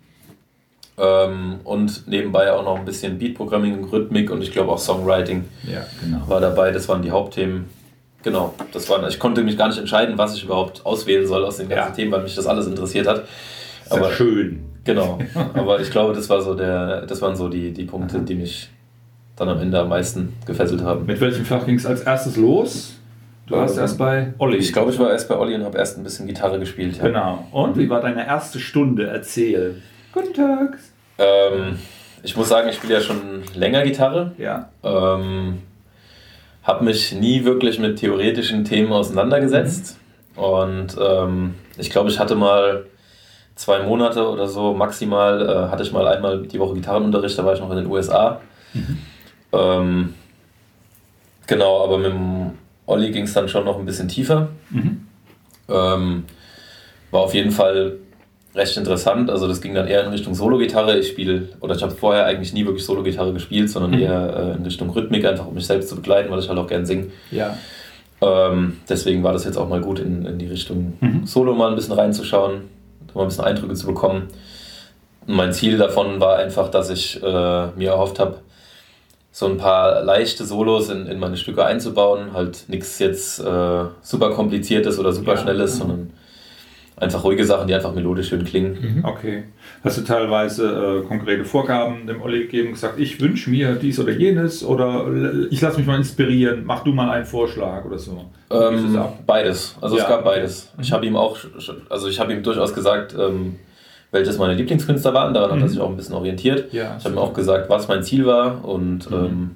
Ähm, 0.99 1.59
und 1.63 2.07
nebenbei 2.07 2.51
auch 2.51 2.63
noch 2.63 2.77
ein 2.77 2.85
bisschen 2.85 3.19
Beatprogramming, 3.19 3.83
Rhythmik 3.85 4.31
und 4.31 4.41
ich 4.41 4.51
glaube 4.51 4.71
auch 4.71 4.79
Songwriting 4.79 5.45
ja, 5.63 5.85
genau. 6.01 6.27
war 6.27 6.41
dabei. 6.41 6.71
Das 6.71 6.89
waren 6.89 7.01
die 7.03 7.11
Hauptthemen. 7.11 7.65
Genau, 8.23 8.55
das 8.73 8.89
waren, 8.89 9.07
ich 9.07 9.19
konnte 9.19 9.43
mich 9.43 9.57
gar 9.57 9.67
nicht 9.67 9.77
entscheiden, 9.77 10.17
was 10.17 10.35
ich 10.35 10.43
überhaupt 10.43 10.85
auswählen 10.85 11.27
soll 11.27 11.45
aus 11.45 11.57
den 11.57 11.69
ganzen 11.69 11.89
Ja. 11.89 11.95
Themen, 11.95 12.11
weil 12.11 12.23
mich 12.23 12.35
das 12.35 12.47
alles 12.47 12.65
interessiert 12.65 13.07
hat. 13.07 13.25
Sehr 13.87 13.99
Aber 13.99 14.11
schön. 14.11 14.63
Genau, 14.83 15.19
aber 15.53 15.79
ich 15.81 15.91
glaube, 15.91 16.13
das 16.13 16.29
war 16.29 16.41
so 16.41 16.55
der, 16.55 17.05
das 17.05 17.21
waren 17.21 17.35
so 17.35 17.47
die, 17.47 17.71
die 17.73 17.83
Punkte, 17.83 18.19
die 18.19 18.35
mich 18.35 18.69
dann 19.35 19.49
am 19.49 19.59
Ende 19.59 19.79
am 19.79 19.89
meisten 19.89 20.33
gefesselt 20.45 20.81
haben. 20.81 21.05
Mit 21.05 21.21
welchem 21.21 21.45
Fach 21.45 21.65
ging 21.65 21.75
es 21.75 21.85
als 21.85 22.01
erstes 22.01 22.37
los? 22.37 22.95
Du 23.45 23.55
warst 23.55 23.75
Ähm, 23.77 23.81
erst 23.83 23.97
bei 23.97 24.33
Olli. 24.39 24.57
Ich 24.57 24.73
glaube, 24.73 24.91
ich 24.91 24.99
war 24.99 25.11
erst 25.11 25.29
bei 25.29 25.37
Olli 25.37 25.53
und 25.55 25.63
habe 25.63 25.77
erst 25.77 25.97
ein 25.97 26.03
bisschen 26.03 26.25
Gitarre 26.25 26.59
gespielt. 26.59 26.97
Ja. 26.97 27.03
Genau. 27.03 27.47
Und 27.51 27.77
wie 27.77 27.87
war 27.87 28.01
deine 28.01 28.25
erste 28.25 28.59
Stunde? 28.59 29.07
Erzähl. 29.07 29.81
Guten 30.17 30.33
Tag. 30.33 30.79
Ähm, 31.19 31.77
ich 32.23 32.35
muss 32.35 32.49
sagen, 32.49 32.67
ich 32.69 32.77
spiele 32.77 32.95
ja 32.95 33.01
schon 33.01 33.43
länger 33.53 33.83
Gitarre. 33.83 34.31
Ja. 34.39 34.69
Ähm, 34.81 35.61
habe 36.63 36.85
mich 36.85 37.11
nie 37.11 37.45
wirklich 37.45 37.77
mit 37.77 37.99
theoretischen 37.99 38.65
Themen 38.65 38.91
auseinandergesetzt. 38.91 39.99
Und 40.35 40.97
ähm, 40.99 41.53
ich 41.77 41.91
glaube, 41.91 42.09
ich 42.09 42.17
hatte 42.17 42.33
mal 42.33 42.87
zwei 43.53 43.83
Monate 43.83 44.27
oder 44.27 44.47
so 44.47 44.73
maximal, 44.73 45.47
äh, 45.47 45.71
hatte 45.71 45.83
ich 45.83 45.91
mal 45.91 46.07
einmal 46.07 46.47
die 46.47 46.57
Woche 46.57 46.73
Gitarrenunterricht, 46.73 47.37
da 47.37 47.45
war 47.45 47.53
ich 47.53 47.59
noch 47.59 47.69
in 47.69 47.77
den 47.77 47.87
USA. 47.87 48.41
Ähm, 49.51 50.15
genau, 51.45 51.83
aber 51.83 51.99
mit 51.99 52.11
dem 52.11 52.53
Olli 52.87 53.11
ging 53.11 53.25
es 53.25 53.33
dann 53.33 53.47
schon 53.49 53.65
noch 53.65 53.77
ein 53.77 53.85
bisschen 53.85 54.07
tiefer. 54.07 54.49
Mhm. 54.71 55.07
Ähm, 55.69 56.25
war 57.11 57.21
auf 57.21 57.35
jeden 57.35 57.51
Fall 57.51 57.99
recht 58.57 58.75
interessant. 58.75 59.29
Also 59.29 59.47
das 59.47 59.61
ging 59.61 59.73
dann 59.73 59.87
eher 59.87 60.03
in 60.03 60.09
Richtung 60.09 60.33
Solo-Gitarre. 60.35 60.97
Ich 60.97 61.07
spiele, 61.09 61.49
oder 61.61 61.75
ich 61.75 61.83
habe 61.83 61.93
vorher 61.93 62.25
eigentlich 62.25 62.53
nie 62.53 62.65
wirklich 62.65 62.83
Solo-Gitarre 62.85 63.31
gespielt, 63.33 63.69
sondern 63.69 63.91
Mhm. 63.91 63.99
eher 63.99 64.53
äh, 64.53 64.57
in 64.57 64.63
Richtung 64.63 64.89
Rhythmik, 64.89 65.25
einfach 65.25 65.45
um 65.47 65.53
mich 65.53 65.65
selbst 65.67 65.89
zu 65.89 65.95
begleiten, 65.95 66.29
weil 66.31 66.39
ich 66.39 66.49
halt 66.49 66.57
auch 66.59 66.67
gern 66.67 66.85
singe. 66.85 67.07
Ja. 67.31 67.55
Ähm, 68.21 68.77
deswegen 68.89 69.23
war 69.23 69.31
das 69.33 69.45
jetzt 69.45 69.57
auch 69.57 69.69
mal 69.69 69.79
gut, 69.81 69.99
in, 69.99 70.25
in 70.25 70.39
die 70.39 70.47
Richtung 70.47 70.93
Mhm. 70.99 71.25
Solo 71.27 71.53
mal 71.53 71.69
ein 71.69 71.75
bisschen 71.75 71.93
reinzuschauen, 71.93 72.61
mal 73.13 73.21
ein 73.21 73.27
bisschen 73.27 73.45
Eindrücke 73.45 73.75
zu 73.75 73.85
bekommen. 73.87 74.23
Und 75.27 75.35
mein 75.35 75.53
Ziel 75.53 75.77
davon 75.77 76.19
war 76.19 76.37
einfach, 76.37 76.69
dass 76.69 76.89
ich 76.89 77.21
äh, 77.21 77.67
mir 77.75 77.89
erhofft 77.91 78.19
habe, 78.19 78.37
so 79.31 79.45
ein 79.45 79.57
paar 79.57 80.03
leichte 80.03 80.45
Solos 80.45 80.89
in, 80.89 81.05
in 81.05 81.19
meine 81.19 81.37
Stücke 81.37 81.63
einzubauen. 81.63 82.33
Halt 82.33 82.63
nichts 82.69 82.97
jetzt 82.97 83.39
äh, 83.39 83.83
super 84.01 84.31
kompliziertes 84.31 84.97
oder 84.97 85.11
super 85.11 85.33
Ja. 85.35 85.37
schnelles, 85.37 85.77
sondern 85.77 86.09
einfach 86.99 87.23
ruhige 87.23 87.45
Sachen, 87.45 87.67
die 87.67 87.75
einfach 87.75 87.93
melodisch 87.93 88.29
schön 88.29 88.43
klingen. 88.43 89.01
Okay. 89.03 89.43
Hast 89.83 89.97
du 89.99 90.01
teilweise 90.01 91.01
äh, 91.03 91.07
konkrete 91.07 91.45
Vorgaben 91.45 92.07
dem 92.07 92.21
Olli 92.21 92.41
gegeben, 92.41 92.71
gesagt, 92.71 92.99
ich 92.99 93.21
wünsche 93.21 93.49
mir 93.51 93.73
dies 93.75 93.99
oder 93.99 94.11
jenes 94.11 94.63
oder 94.65 95.05
ich 95.51 95.61
lasse 95.61 95.77
mich 95.77 95.85
mal 95.85 95.97
inspirieren, 95.97 96.63
mach 96.65 96.83
du 96.83 96.91
mal 96.93 97.09
einen 97.11 97.25
Vorschlag 97.25 97.85
oder 97.85 97.99
so? 97.99 98.25
Wie 98.49 98.55
ist 98.75 98.83
es 98.89 98.95
Ähm, 98.95 99.01
beides. 99.27 99.75
Also 99.79 99.97
Ja. 99.97 100.03
es 100.03 100.09
gab 100.09 100.23
beides. 100.23 100.73
Ich 100.81 100.91
habe 100.91 101.05
ihm 101.05 101.15
auch, 101.15 101.37
also 101.89 102.07
ich 102.07 102.19
habe 102.19 102.33
ihm 102.33 102.41
durchaus 102.41 102.73
gesagt, 102.73 103.15
ähm, 103.17 103.55
welches 104.11 104.37
meine 104.39 104.55
Lieblingskünstler 104.55 105.13
waren. 105.13 105.33
Daran 105.33 105.51
hat 105.51 105.57
er 105.59 105.63
Mhm. 105.65 105.69
sich 105.69 105.79
auch 105.79 105.89
ein 105.89 105.97
bisschen 105.97 106.15
orientiert. 106.15 106.73
Ja, 106.73 106.95
Ich 106.97 107.03
habe 107.05 107.13
ihm 107.15 107.19
auch 107.19 107.33
gesagt, 107.33 107.69
was 107.69 107.87
mein 107.87 108.01
Ziel 108.03 108.25
war 108.25 108.65
und 108.65 109.11
Mhm. 109.11 109.15
ähm, 109.17 109.51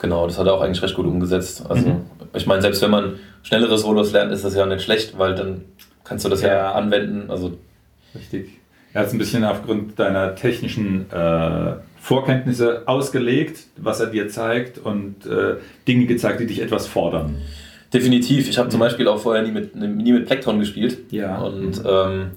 genau, 0.00 0.26
das 0.26 0.38
hat 0.38 0.46
er 0.46 0.54
auch 0.54 0.62
eigentlich 0.62 0.82
recht 0.82 0.96
gut 0.96 1.06
umgesetzt. 1.06 1.64
Also 1.68 1.88
Mhm. 1.90 1.96
ich 2.34 2.46
meine, 2.46 2.62
selbst 2.62 2.82
wenn 2.82 2.90
man 2.90 3.12
schnellere 3.42 3.78
Solos 3.78 4.12
lernt, 4.12 4.32
ist 4.32 4.44
das 4.44 4.56
ja 4.56 4.66
nicht 4.66 4.82
schlecht, 4.82 5.16
weil 5.18 5.34
dann 5.36 5.62
kannst 6.08 6.24
du 6.24 6.28
das 6.28 6.42
ja, 6.42 6.48
Ja. 6.48 6.72
anwenden. 6.72 7.30
Also 7.30 7.52
Richtig. 8.14 8.50
Er 8.92 9.00
hat 9.02 9.08
es 9.08 9.12
ein 9.12 9.18
bisschen 9.18 9.44
aufgrund 9.44 9.98
deiner 9.98 10.34
technischen 10.36 11.10
äh, 11.10 11.72
Vorkenntnisse 12.00 12.82
ausgelegt, 12.86 13.64
was 13.76 14.00
er 14.00 14.06
dir 14.06 14.28
zeigt 14.28 14.78
und 14.78 15.26
äh, 15.26 15.56
Dinge 15.86 16.06
gezeigt, 16.06 16.40
die 16.40 16.46
dich 16.46 16.62
etwas 16.62 16.86
fordern. 16.86 17.36
definitiv. 17.92 18.48
Ich 18.48 18.58
habe 18.58 18.68
zum 18.68 18.80
Beispiel 18.80 19.06
auch 19.08 19.18
vorher 19.18 19.42
nie 19.42 19.50
mit, 19.52 19.74
nie 19.76 20.12
mit 20.12 20.26
Plektron 20.26 20.58
gespielt. 20.60 21.12
Mhm. 21.12 21.18
Ja. 21.18 21.36
Und 21.38 21.82
ähm, 21.86 22.30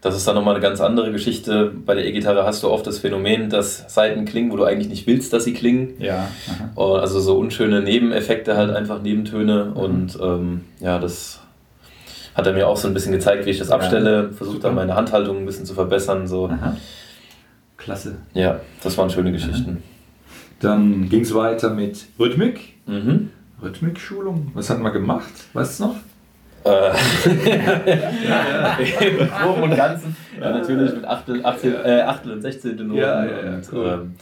das 0.00 0.16
ist 0.16 0.26
dann 0.26 0.34
nochmal 0.34 0.54
eine 0.54 0.62
ganz 0.62 0.80
andere 0.80 1.12
Geschichte. 1.12 1.70
Bei 1.86 1.94
der 1.94 2.06
E-Gitarre 2.06 2.44
hast 2.44 2.62
du 2.62 2.68
oft 2.70 2.86
das 2.86 2.98
Phänomen, 2.98 3.50
dass 3.50 3.84
Saiten 3.94 4.24
klingen, 4.24 4.50
wo 4.50 4.56
du 4.56 4.64
eigentlich 4.64 4.88
nicht 4.88 5.06
willst, 5.06 5.32
dass 5.32 5.44
sie 5.44 5.52
klingen. 5.52 5.90
Ja. 6.00 6.28
Aha. 6.48 6.70
Oh, 6.74 6.94
Also 6.94 7.20
so 7.20 7.36
unschöne 7.38 7.82
Nebeneffekte, 7.82 8.56
halt 8.56 8.70
einfach 8.74 8.96
Mhm. 8.98 9.02
Nebentöne. 9.04 9.72
Und 9.74 10.18
ähm, 10.20 10.62
ja, 10.80 10.98
das 10.98 11.40
hat 12.40 12.46
er 12.46 12.52
mir 12.54 12.66
auch 12.66 12.76
so 12.76 12.88
ein 12.88 12.94
bisschen 12.94 13.12
gezeigt, 13.12 13.46
wie 13.46 13.50
ich 13.50 13.58
das 13.58 13.70
abstelle, 13.70 14.32
versucht 14.32 14.64
dann 14.64 14.74
meine 14.74 14.94
Handhaltung 14.94 15.38
ein 15.38 15.46
bisschen 15.46 15.66
zu 15.66 15.74
verbessern. 15.74 16.26
So. 16.26 16.48
Aha. 16.48 16.76
Klasse. 17.76 18.16
Ja, 18.34 18.60
das 18.82 18.96
waren 18.98 19.10
schöne 19.10 19.30
Geschichten. 19.30 19.82
Dann 20.60 21.08
ging 21.08 21.20
es 21.22 21.34
weiter 21.34 21.70
mit 21.70 22.06
Rhythmik. 22.18 22.74
Mhm. 22.86 23.30
Rhythmikschulung. 23.62 24.50
Was 24.54 24.70
hatten 24.70 24.82
wir 24.82 24.90
gemacht? 24.90 25.30
Weißt 25.52 25.80
du 25.80 25.84
noch? 25.84 25.96
Äh, 26.64 26.90
Im 29.20 29.28
Groben 29.30 29.62
und 29.62 29.76
Ganzen. 29.76 30.14
Ja, 30.38 30.50
natürlich 30.50 30.94
mit 30.94 31.06
Achtel, 31.06 31.44
Achtel, 31.44 31.74
äh, 31.84 32.00
Achtel 32.02 32.32
und 32.32 32.42
16. 32.42 32.76
Noten. 32.76 32.94
Ja, 32.94 33.24
ja, 33.24 33.30
ja, 33.30 33.54
und, 33.54 33.72
cool. 33.72 33.86
ähm, 33.86 34.14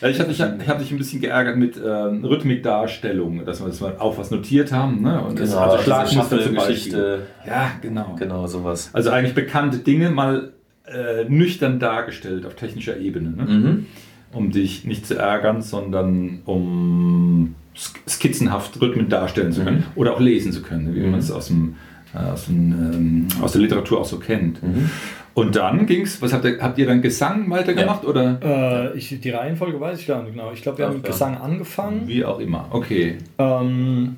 Ja, 0.00 0.08
ich 0.08 0.18
habe 0.20 0.28
dich, 0.28 0.38
ich 0.40 0.68
hab 0.68 0.78
dich 0.78 0.90
ein 0.92 0.98
bisschen 0.98 1.20
geärgert 1.20 1.56
mit 1.56 1.76
ähm, 1.76 2.24
Rhythmikdarstellung, 2.24 3.44
dass 3.46 3.60
wir, 3.60 3.68
dass 3.68 3.80
wir 3.80 4.00
auch 4.00 4.18
was 4.18 4.30
notiert 4.30 4.72
haben. 4.72 5.02
Ne? 5.02 5.20
Und 5.22 5.38
das, 5.40 5.50
genau, 5.50 5.62
also 5.62 5.82
Schlagmuster 5.82 6.40
zum 6.42 6.54
Beispiel. 6.54 7.18
Ja, 7.46 7.70
genau. 7.80 8.14
Genau, 8.18 8.46
sowas. 8.46 8.90
Also 8.92 9.10
eigentlich 9.10 9.34
bekannte 9.34 9.78
Dinge 9.78 10.10
mal 10.10 10.52
äh, 10.86 11.24
nüchtern 11.28 11.78
dargestellt 11.78 12.44
auf 12.46 12.54
technischer 12.54 12.96
Ebene. 12.98 13.30
Ne? 13.30 13.42
Mhm. 13.44 13.86
Um 14.32 14.50
dich 14.50 14.84
nicht 14.84 15.06
zu 15.06 15.14
ärgern, 15.16 15.62
sondern 15.62 16.40
um 16.44 17.54
sk- 17.74 17.96
skizzenhaft 18.08 18.80
Rhythmen 18.80 19.08
darstellen 19.08 19.52
zu 19.52 19.64
können. 19.64 19.78
Mhm. 19.78 19.84
Oder 19.94 20.12
auch 20.14 20.20
lesen 20.20 20.52
zu 20.52 20.62
können, 20.62 20.94
wie 20.94 21.00
Mhm. 21.00 21.10
man 21.12 21.20
es 21.20 21.30
aus, 21.30 21.46
dem, 21.46 21.76
äh, 22.14 22.18
aus, 22.18 22.46
dem, 22.46 22.72
ähm, 22.72 23.28
aus 23.40 23.52
der 23.52 23.62
Literatur 23.62 24.00
auch 24.00 24.04
so 24.04 24.18
kennt. 24.18 24.62
Mhm. 24.62 24.90
Und 25.36 25.54
dann 25.54 25.84
ging's, 25.84 26.22
was 26.22 26.32
habt 26.32 26.46
ihr, 26.46 26.58
habt 26.62 26.78
ihr 26.78 26.86
dann 26.86 27.02
Gesang 27.02 27.50
weitergemacht 27.50 28.06
oder 28.06 28.38
Äh, 28.42 28.96
ich, 28.96 29.20
die 29.20 29.28
Reihenfolge 29.30 29.78
weiß 29.78 30.00
ich 30.00 30.06
gar 30.06 30.22
nicht 30.22 30.32
genau. 30.32 30.50
Ich 30.52 30.62
glaube, 30.62 30.78
wir 30.78 30.86
haben 30.86 30.94
mit 30.96 31.04
Ja. 31.04 31.10
Gesang 31.12 31.36
angefangen. 31.36 32.08
wie 32.08 32.24
auch 32.24 32.38
immer? 32.38 32.64
Okay. 32.70 33.18
Ähm, 33.36 34.16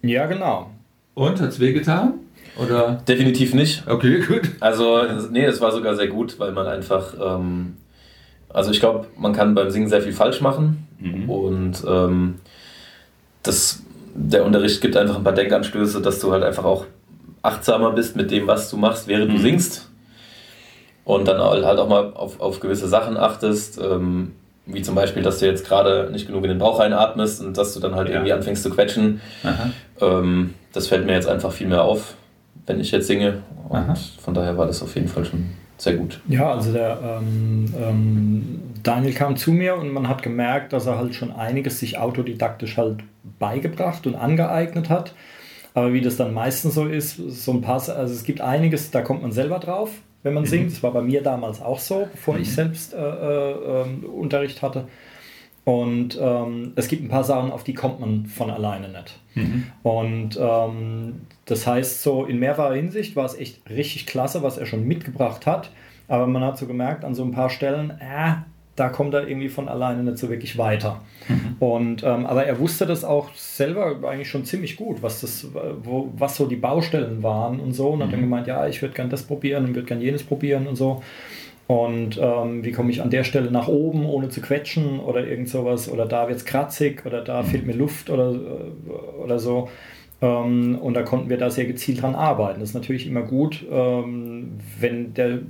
ja, 0.00 0.24
genau. 0.24 0.70
Und 1.12 1.42
hat's 1.42 1.60
wehgetan? 1.60 2.14
Oder? 2.58 3.02
Definitiv 3.06 3.52
nicht. 3.52 3.86
Okay, 3.86 4.20
gut. 4.26 4.50
Also, 4.60 5.02
nee, 5.30 5.44
es 5.44 5.60
war 5.60 5.72
sogar 5.72 5.94
sehr 5.94 6.06
gut, 6.08 6.38
weil 6.40 6.52
man 6.52 6.66
einfach, 6.66 7.12
ähm, 7.20 7.76
also 8.48 8.70
ich 8.70 8.80
glaube, 8.80 9.08
man 9.18 9.34
kann 9.34 9.54
beim 9.54 9.68
Singen 9.70 9.88
sehr 9.90 10.00
viel 10.00 10.12
falsch 10.14 10.40
machen 10.40 10.86
Mhm. 10.98 11.28
und 11.28 11.84
ähm, 11.86 12.36
das, 13.42 13.82
der 14.14 14.46
Unterricht 14.46 14.80
gibt 14.80 14.96
einfach 14.96 15.16
ein 15.18 15.24
paar 15.24 15.34
Denkanstöße, 15.34 16.00
dass 16.00 16.18
du 16.20 16.32
halt 16.32 16.42
einfach 16.42 16.64
auch 16.64 16.86
achtsamer 17.42 17.90
bist 17.90 18.16
mit 18.16 18.30
dem, 18.30 18.46
was 18.46 18.70
du 18.70 18.78
machst, 18.78 19.06
während 19.06 19.28
Mhm. 19.30 19.34
du 19.36 19.42
singst 19.42 19.85
und 21.06 21.26
dann 21.28 21.40
halt 21.40 21.78
auch 21.78 21.88
mal 21.88 22.12
auf, 22.14 22.40
auf 22.40 22.60
gewisse 22.60 22.88
Sachen 22.88 23.16
achtest, 23.16 23.80
ähm, 23.80 24.32
wie 24.66 24.82
zum 24.82 24.96
Beispiel, 24.96 25.22
dass 25.22 25.38
du 25.38 25.46
jetzt 25.46 25.64
gerade 25.64 26.10
nicht 26.10 26.26
genug 26.26 26.42
in 26.42 26.50
den 26.50 26.58
Bauch 26.58 26.80
reinatmest 26.80 27.40
und 27.42 27.56
dass 27.56 27.72
du 27.72 27.80
dann 27.80 27.94
halt 27.94 28.08
Ja. 28.08 28.14
irgendwie 28.16 28.32
anfängst 28.32 28.64
zu 28.64 28.70
quetschen. 28.70 29.20
Ähm, 30.00 30.54
das 30.72 30.88
fällt 30.88 31.06
mir 31.06 31.12
jetzt 31.12 31.28
einfach 31.28 31.52
viel 31.52 31.68
mehr 31.68 31.84
auf, 31.84 32.14
wenn 32.66 32.80
ich 32.80 32.90
jetzt 32.90 33.06
singe. 33.06 33.42
Und 33.68 33.76
Aha. 33.78 33.94
von 34.20 34.34
daher 34.34 34.58
war 34.58 34.66
das 34.66 34.82
auf 34.82 34.94
jeden 34.96 35.06
Fall 35.06 35.24
schon 35.24 35.46
sehr 35.78 35.94
gut. 35.94 36.20
Ja, 36.28 36.52
also 36.52 36.72
der 36.72 36.98
ähm, 37.20 37.72
ähm, 37.80 38.60
Daniel 38.82 39.14
kam 39.14 39.36
zu 39.36 39.52
mir 39.52 39.76
und 39.76 39.92
man 39.92 40.08
hat 40.08 40.24
gemerkt, 40.24 40.72
dass 40.72 40.86
er 40.86 40.98
halt 40.98 41.14
schon 41.14 41.30
einiges 41.30 41.78
sich 41.78 41.98
autodidaktisch 41.98 42.76
halt 42.76 42.96
beigebracht 43.38 44.06
und 44.08 44.16
angeeignet 44.16 44.90
hat. 44.90 45.14
Aber 45.74 45.92
wie 45.92 46.00
das 46.00 46.16
dann 46.16 46.34
meistens 46.34 46.74
so 46.74 46.86
ist, 46.86 47.16
so 47.16 47.52
ein 47.52 47.60
paar, 47.60 47.76
also 47.76 48.12
es 48.12 48.24
gibt 48.24 48.40
einiges, 48.40 48.90
da 48.90 49.02
kommt 49.02 49.22
man 49.22 49.30
selber 49.30 49.58
drauf, 49.60 49.90
wenn 50.26 50.34
man 50.34 50.44
singt. 50.44 50.72
Das 50.72 50.82
war 50.82 50.92
bei 50.92 51.02
mir 51.02 51.22
damals 51.22 51.62
auch 51.62 51.78
so, 51.78 52.08
bevor 52.10 52.36
ich 52.36 52.52
selbst 52.52 52.92
äh, 52.92 52.98
äh, 52.98 53.82
ähm, 53.82 54.04
Unterricht 54.04 54.60
hatte. 54.60 54.88
Und 55.64 56.18
ähm, 56.20 56.72
es 56.76 56.88
gibt 56.88 57.02
ein 57.02 57.08
paar 57.08 57.24
Sachen, 57.24 57.50
auf 57.50 57.64
die 57.64 57.74
kommt 57.74 58.00
man 58.00 58.26
von 58.26 58.50
alleine 58.50 58.88
nicht. 58.88 59.18
Und 59.82 60.38
ähm, 60.40 61.22
das 61.44 61.66
heißt, 61.66 62.02
so 62.02 62.24
in 62.24 62.38
mehrerer 62.38 62.74
Hinsicht 62.74 63.16
war 63.16 63.24
es 63.24 63.34
echt 63.34 63.68
richtig 63.70 64.06
klasse, 64.06 64.42
was 64.42 64.58
er 64.58 64.66
schon 64.66 64.86
mitgebracht 64.86 65.46
hat. 65.46 65.70
Aber 66.08 66.26
man 66.26 66.42
hat 66.42 66.58
so 66.58 66.66
gemerkt, 66.66 67.04
an 67.04 67.14
so 67.14 67.24
ein 67.24 67.32
paar 67.32 67.50
Stellen, 67.50 67.90
äh, 68.00 68.34
da 68.76 68.90
kommt 68.90 69.14
er 69.14 69.26
irgendwie 69.26 69.48
von 69.48 69.68
alleine 69.68 70.02
nicht 70.02 70.18
so 70.18 70.28
wirklich 70.28 70.58
weiter. 70.58 71.00
Und, 71.58 72.02
ähm, 72.04 72.26
aber 72.26 72.44
er 72.44 72.58
wusste 72.60 72.86
das 72.86 73.04
auch 73.04 73.34
selber 73.34 73.98
eigentlich 74.06 74.28
schon 74.28 74.44
ziemlich 74.44 74.76
gut, 74.76 75.02
was, 75.02 75.22
das, 75.22 75.48
wo, 75.82 76.12
was 76.16 76.36
so 76.36 76.46
die 76.46 76.56
Baustellen 76.56 77.22
waren 77.22 77.58
und 77.58 77.72
so. 77.72 77.88
Und 77.88 78.02
hat 78.02 78.12
dann 78.12 78.20
gemeint, 78.20 78.46
ja, 78.46 78.68
ich 78.68 78.82
würde 78.82 78.94
gern 78.94 79.08
das 79.08 79.22
probieren 79.22 79.64
und 79.64 79.74
würde 79.74 79.88
gern 79.88 80.00
jenes 80.00 80.22
probieren 80.22 80.66
und 80.66 80.76
so. 80.76 81.02
Und 81.66 82.18
ähm, 82.20 82.64
wie 82.64 82.70
komme 82.70 82.90
ich 82.90 83.02
an 83.02 83.10
der 83.10 83.24
Stelle 83.24 83.50
nach 83.50 83.66
oben, 83.66 84.04
ohne 84.06 84.28
zu 84.28 84.40
quetschen 84.40 85.00
oder 85.00 85.26
irgend 85.26 85.48
sowas? 85.48 85.90
Oder 85.90 86.06
da 86.06 86.28
wird 86.28 86.38
es 86.38 86.44
kratzig 86.44 87.04
oder 87.06 87.22
da 87.22 87.42
fehlt 87.42 87.66
mir 87.66 87.74
Luft 87.74 88.08
oder, 88.08 88.30
äh, 88.30 89.22
oder 89.22 89.38
so. 89.38 89.68
Ähm, 90.22 90.78
und 90.80 90.94
da 90.94 91.02
konnten 91.02 91.28
wir 91.28 91.36
da 91.36 91.50
sehr 91.50 91.66
gezielt 91.66 92.02
dran 92.02 92.14
arbeiten. 92.14 92.60
Das 92.60 92.70
ist 92.70 92.74
natürlich 92.74 93.06
immer 93.06 93.22
gut, 93.22 93.64
ähm, 93.70 94.52
wenn, 94.80 95.12
der, 95.14 95.40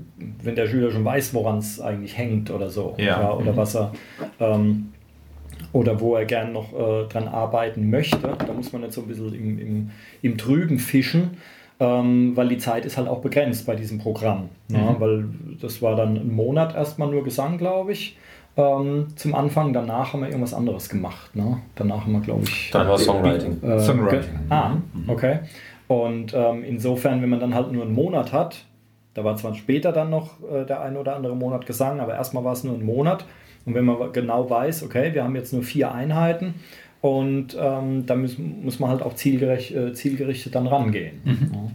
wenn 0.43 0.57
der 0.57 0.67
Schüler 0.67 0.91
schon 0.91 1.05
weiß, 1.05 1.35
woran 1.35 1.59
es 1.59 1.81
eigentlich 1.81 2.19
hängt 2.19 2.51
oder 2.51 2.69
so. 2.69 2.95
Ja. 2.99 3.33
oder 3.33 3.57
was 3.57 3.77
er. 3.77 3.93
Ähm, 4.41 4.93
oder 5.73 6.01
wo 6.01 6.17
er 6.17 6.25
gern 6.25 6.53
noch 6.53 6.73
äh, 6.73 7.07
dran 7.09 7.29
arbeiten 7.29 7.91
möchte. 7.91 8.19
Da 8.19 8.53
muss 8.53 8.73
man 8.73 8.83
jetzt 8.83 8.95
so 8.95 9.03
ein 9.03 9.09
bisschen 9.09 9.35
im, 9.35 9.59
im, 9.59 9.91
im 10.23 10.39
Trüben 10.39 10.79
fischen, 10.79 11.39
ähm, 11.79 12.37
weil 12.37 12.49
die 12.49 12.59
Zeit 12.59 12.85
ist 12.85 12.97
halt 12.97 13.09
auch 13.09 13.21
begrenzt 13.21 13.67
bei 13.67 13.75
diesem 13.75 13.99
Programm. 13.99 14.49
Ne? 14.69 14.97
Weil 14.99 15.27
das 15.61 15.83
war 15.83 15.95
dann 15.95 16.17
ein 16.17 16.35
Monat 16.35 16.75
erstmal 16.75 17.09
nur 17.09 17.23
Gesang, 17.23 17.59
glaube 17.59 17.93
ich, 17.93 18.17
ähm, 18.57 19.09
zum 19.17 19.35
Anfang. 19.35 19.73
Danach 19.73 20.13
haben 20.13 20.21
wir 20.21 20.29
irgendwas 20.29 20.55
anderes 20.55 20.89
gemacht. 20.89 21.35
Ne? 21.37 21.59
Danach 21.75 22.03
haben 22.03 22.13
wir, 22.13 22.21
glaube 22.21 22.45
ich. 22.45 22.71
Dann 22.71 22.89
war 22.89 22.99
Songwriting. 22.99 23.63
Äh, 23.63 23.79
Songwriting. 23.81 24.31
Ah, 24.49 24.73
okay. 25.07 25.41
Und 25.89 26.33
ähm, 26.35 26.65
insofern, 26.65 27.23
wenn 27.23 27.29
man 27.29 27.41
dann 27.41 27.55
halt 27.55 27.71
nur 27.71 27.83
einen 27.83 27.95
Monat 27.95 28.33
hat, 28.33 28.65
da 29.15 29.25
war 29.25 29.37
zwar 29.37 29.55
später 29.55 29.93
dann 29.93 30.11
noch 30.11 30.41
äh, 30.51 30.65
der 30.65 30.81
ein 30.81 30.97
oder 30.97 31.17
andere 31.17 31.37
Monat 31.37 31.67
Gesang, 31.67 32.01
aber 32.01 32.15
erstmal 32.15 32.45
war 32.45 32.53
es 32.53 32.65
nur 32.65 32.75
ein 32.75 32.85
Monat. 32.85 33.25
Und 33.65 33.75
wenn 33.75 33.85
man 33.85 34.13
genau 34.13 34.49
weiß, 34.49 34.83
okay, 34.85 35.13
wir 35.13 35.25
haben 35.25 35.35
jetzt 35.35 35.53
nur 35.53 35.63
vier 35.63 35.93
Einheiten 35.93 36.55
und 37.07 37.57
ähm, 37.59 38.07
da 38.07 38.15
muss, 38.15 38.37
muss 38.39 38.79
man 38.79 38.91
halt 38.91 39.03
auch 39.03 39.15
zielgerecht, 39.15 39.75
äh, 39.75 39.93
zielgerichtet 39.93 40.55
dann 40.55 40.67
rangehen. 40.67 41.21
Ja. 41.25 41.71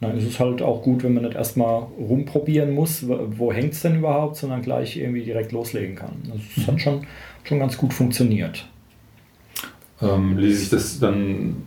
Dann 0.00 0.18
ist 0.18 0.26
es 0.26 0.38
halt 0.38 0.60
auch 0.60 0.82
gut, 0.82 1.02
wenn 1.02 1.14
man 1.14 1.24
nicht 1.24 1.36
erstmal 1.36 1.86
rumprobieren 1.98 2.72
muss, 2.72 3.08
wo, 3.08 3.18
wo 3.30 3.52
hängt 3.52 3.72
es 3.72 3.82
denn 3.82 3.96
überhaupt, 3.96 4.36
sondern 4.36 4.60
gleich 4.60 4.96
irgendwie 4.96 5.22
direkt 5.22 5.52
loslegen 5.52 5.96
kann. 5.96 6.22
Also 6.30 6.42
es 6.56 6.66
hat 6.66 6.80
schon, 6.80 7.06
schon 7.44 7.58
ganz 7.58 7.78
gut 7.78 7.94
funktioniert. 7.94 8.66
Ähm, 10.02 10.36
ließ 10.36 10.60
sich 10.60 10.70
das 10.70 11.00
dann 11.00 11.62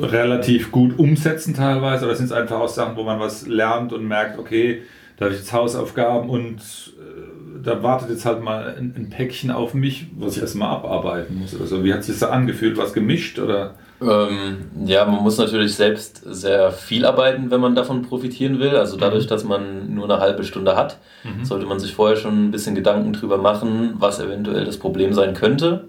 relativ 0.00 0.72
gut 0.72 0.98
umsetzen 0.98 1.54
teilweise 1.54 2.06
oder 2.06 2.16
sind 2.16 2.26
es 2.26 2.32
einfach 2.32 2.58
auch 2.58 2.68
Sachen, 2.68 2.96
wo 2.96 3.04
man 3.04 3.20
was 3.20 3.46
lernt 3.46 3.92
und 3.92 4.08
merkt, 4.08 4.38
okay, 4.38 4.82
da 5.16 5.26
habe 5.26 5.34
ich 5.34 5.40
jetzt 5.40 5.52
Hausaufgaben 5.52 6.28
und 6.28 6.58
äh, 6.98 7.35
da 7.66 7.82
wartet 7.82 8.10
jetzt 8.10 8.24
halt 8.24 8.42
mal 8.42 8.74
ein, 8.78 8.94
ein 8.96 9.10
Päckchen 9.10 9.50
auf 9.50 9.74
mich, 9.74 10.06
was 10.16 10.36
ich 10.36 10.42
erstmal 10.42 10.70
abarbeiten 10.70 11.38
muss 11.38 11.54
oder 11.54 11.66
so. 11.66 11.84
Wie 11.84 11.92
hat 11.92 12.04
sich 12.04 12.18
das 12.18 12.28
da 12.28 12.34
angefühlt? 12.34 12.76
Was 12.76 12.92
gemischt 12.92 13.38
oder? 13.38 13.74
Ähm, 14.00 14.58
ja, 14.84 15.04
man 15.04 15.22
muss 15.22 15.38
natürlich 15.38 15.74
selbst 15.74 16.22
sehr 16.24 16.70
viel 16.70 17.04
arbeiten, 17.04 17.50
wenn 17.50 17.60
man 17.60 17.74
davon 17.74 18.02
profitieren 18.02 18.60
will. 18.60 18.76
Also 18.76 18.96
dadurch, 18.96 19.26
dass 19.26 19.42
man 19.44 19.94
nur 19.94 20.04
eine 20.04 20.20
halbe 20.20 20.44
Stunde 20.44 20.76
hat, 20.76 20.98
sollte 21.44 21.66
man 21.66 21.80
sich 21.80 21.94
vorher 21.94 22.16
schon 22.16 22.46
ein 22.46 22.50
bisschen 22.50 22.74
Gedanken 22.74 23.12
drüber 23.12 23.38
machen, 23.38 23.94
was 23.98 24.20
eventuell 24.20 24.64
das 24.64 24.76
Problem 24.76 25.12
sein 25.12 25.34
könnte. 25.34 25.88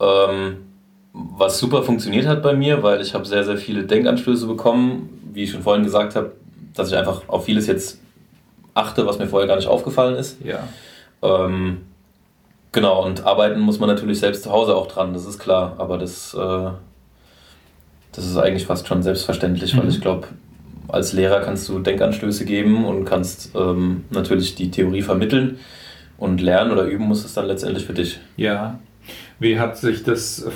Ähm, 0.00 0.56
was 1.12 1.58
super 1.58 1.82
funktioniert 1.84 2.26
hat 2.26 2.42
bei 2.42 2.54
mir, 2.54 2.82
weil 2.82 3.00
ich 3.00 3.14
habe 3.14 3.24
sehr, 3.24 3.44
sehr 3.44 3.56
viele 3.56 3.84
Denkanstöße 3.84 4.46
bekommen, 4.46 5.08
wie 5.32 5.44
ich 5.44 5.50
schon 5.52 5.62
vorhin 5.62 5.84
gesagt 5.84 6.14
habe, 6.16 6.32
dass 6.74 6.90
ich 6.90 6.96
einfach 6.96 7.22
auf 7.28 7.46
vieles 7.46 7.66
jetzt 7.66 8.00
achte, 8.76 9.06
was 9.06 9.18
mir 9.18 9.26
vorher 9.26 9.48
gar 9.48 9.56
nicht 9.56 9.68
aufgefallen 9.68 10.16
ist. 10.16 10.38
Ja. 10.44 10.60
Ähm, 11.22 11.82
genau, 12.72 13.04
und 13.04 13.24
arbeiten 13.24 13.60
muss 13.60 13.78
man 13.80 13.88
natürlich 13.88 14.20
selbst 14.20 14.42
zu 14.44 14.52
Hause 14.52 14.74
auch 14.76 14.86
dran, 14.86 15.12
das 15.14 15.24
ist 15.26 15.38
klar. 15.38 15.74
Aber 15.78 15.98
das, 15.98 16.34
äh, 16.34 16.70
das 18.12 18.24
ist 18.26 18.36
eigentlich 18.36 18.66
fast 18.66 18.86
schon 18.86 19.02
selbstverständlich, 19.02 19.76
weil 19.76 19.84
Mhm. 19.84 19.90
ich 19.90 20.00
glaube, 20.00 20.28
als 20.88 21.12
Lehrer 21.12 21.40
kannst 21.40 21.68
du 21.68 21.78
Denkanstöße 21.78 22.44
geben 22.44 22.84
und 22.84 23.04
kannst 23.04 23.50
ähm, 23.54 24.04
natürlich 24.10 24.54
die 24.54 24.70
Theorie 24.70 25.02
vermitteln. 25.02 25.58
Und 26.18 26.40
lernen 26.40 26.70
oder 26.70 26.84
üben 26.84 27.04
muss 27.04 27.26
es 27.26 27.34
dann 27.34 27.44
letztendlich 27.46 27.84
für 27.84 27.92
dich. 27.92 28.18
Ja. 28.38 28.78
Wie 29.38 29.58
hat 29.58 29.76
sich 29.76 30.02
das, 30.02 30.46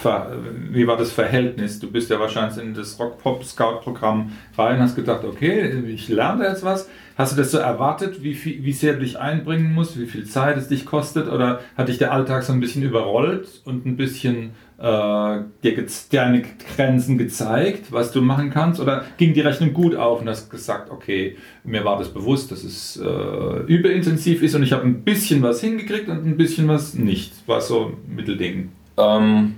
wie 0.70 0.86
war 0.86 0.96
das 0.96 1.12
Verhältnis? 1.12 1.80
Du 1.80 1.90
bist 1.90 2.08
ja 2.08 2.18
wahrscheinlich 2.18 2.62
in 2.64 2.72
das 2.72 2.98
Rock-Pop-Scout-Programm 2.98 4.32
rein, 4.56 4.80
hast 4.80 4.96
gedacht, 4.96 5.24
okay, 5.24 5.82
ich 5.86 6.08
lerne 6.08 6.44
da 6.44 6.50
jetzt 6.50 6.64
was. 6.64 6.88
Hast 7.18 7.32
du 7.32 7.36
das 7.36 7.50
so 7.50 7.58
erwartet, 7.58 8.22
wie, 8.22 8.34
viel, 8.34 8.64
wie 8.64 8.72
sehr 8.72 8.94
du 8.94 9.00
dich 9.00 9.18
einbringen 9.18 9.74
musst, 9.74 10.00
wie 10.00 10.06
viel 10.06 10.24
Zeit 10.24 10.56
es 10.56 10.68
dich 10.68 10.86
kostet? 10.86 11.28
Oder 11.28 11.60
hat 11.76 11.88
dich 11.88 11.98
der 11.98 12.12
Alltag 12.12 12.42
so 12.42 12.54
ein 12.54 12.60
bisschen 12.60 12.82
überrollt 12.82 13.60
und 13.66 13.84
ein 13.84 13.98
bisschen 13.98 14.52
äh, 14.80 15.40
dir 15.62 15.86
deine 16.10 16.42
Grenzen 16.74 17.18
gezeigt, 17.18 17.92
was 17.92 18.12
du 18.12 18.22
machen 18.22 18.50
kannst? 18.50 18.80
Oder 18.80 19.04
ging 19.18 19.34
die 19.34 19.40
Rechnung 19.42 19.74
gut 19.74 19.94
auf 19.94 20.20
und 20.22 20.28
hast 20.28 20.50
gesagt, 20.50 20.90
okay, 20.90 21.36
mir 21.64 21.84
war 21.84 21.98
das 21.98 22.08
bewusst, 22.08 22.50
dass 22.50 22.64
es 22.64 22.96
äh, 22.96 23.60
überintensiv 23.66 24.42
ist 24.42 24.54
und 24.54 24.62
ich 24.62 24.72
habe 24.72 24.84
ein 24.84 25.02
bisschen 25.02 25.42
was 25.42 25.60
hingekriegt 25.60 26.08
und 26.08 26.24
ein 26.26 26.36
bisschen 26.36 26.66
was 26.68 26.94
nicht. 26.94 27.32
War 27.46 27.60
so 27.60 27.92
ein 28.08 28.14
Mittelding. 28.16 28.70
Ähm, 28.96 29.54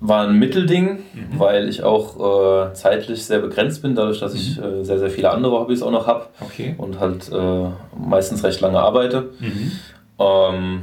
war 0.00 0.28
ein 0.28 0.38
Mittelding, 0.38 0.98
weil 1.38 1.68
ich 1.70 1.82
auch 1.82 2.68
äh, 2.68 2.74
zeitlich 2.74 3.24
sehr 3.24 3.38
begrenzt 3.38 3.80
bin, 3.80 3.94
dadurch, 3.94 4.20
dass 4.20 4.34
ich 4.34 4.58
äh, 4.62 4.84
sehr, 4.84 4.98
sehr 4.98 5.08
viele 5.08 5.30
andere 5.30 5.58
Hobbys 5.58 5.82
auch 5.82 5.90
noch 5.90 6.06
habe 6.06 6.26
Okay. 6.40 6.74
und 6.76 7.00
halt 7.00 7.30
äh, 7.32 7.68
meistens 7.98 8.44
recht 8.44 8.60
lange 8.60 8.78
arbeite. 8.78 9.30
Mhm. 9.40 9.72
Ähm, 10.18 10.80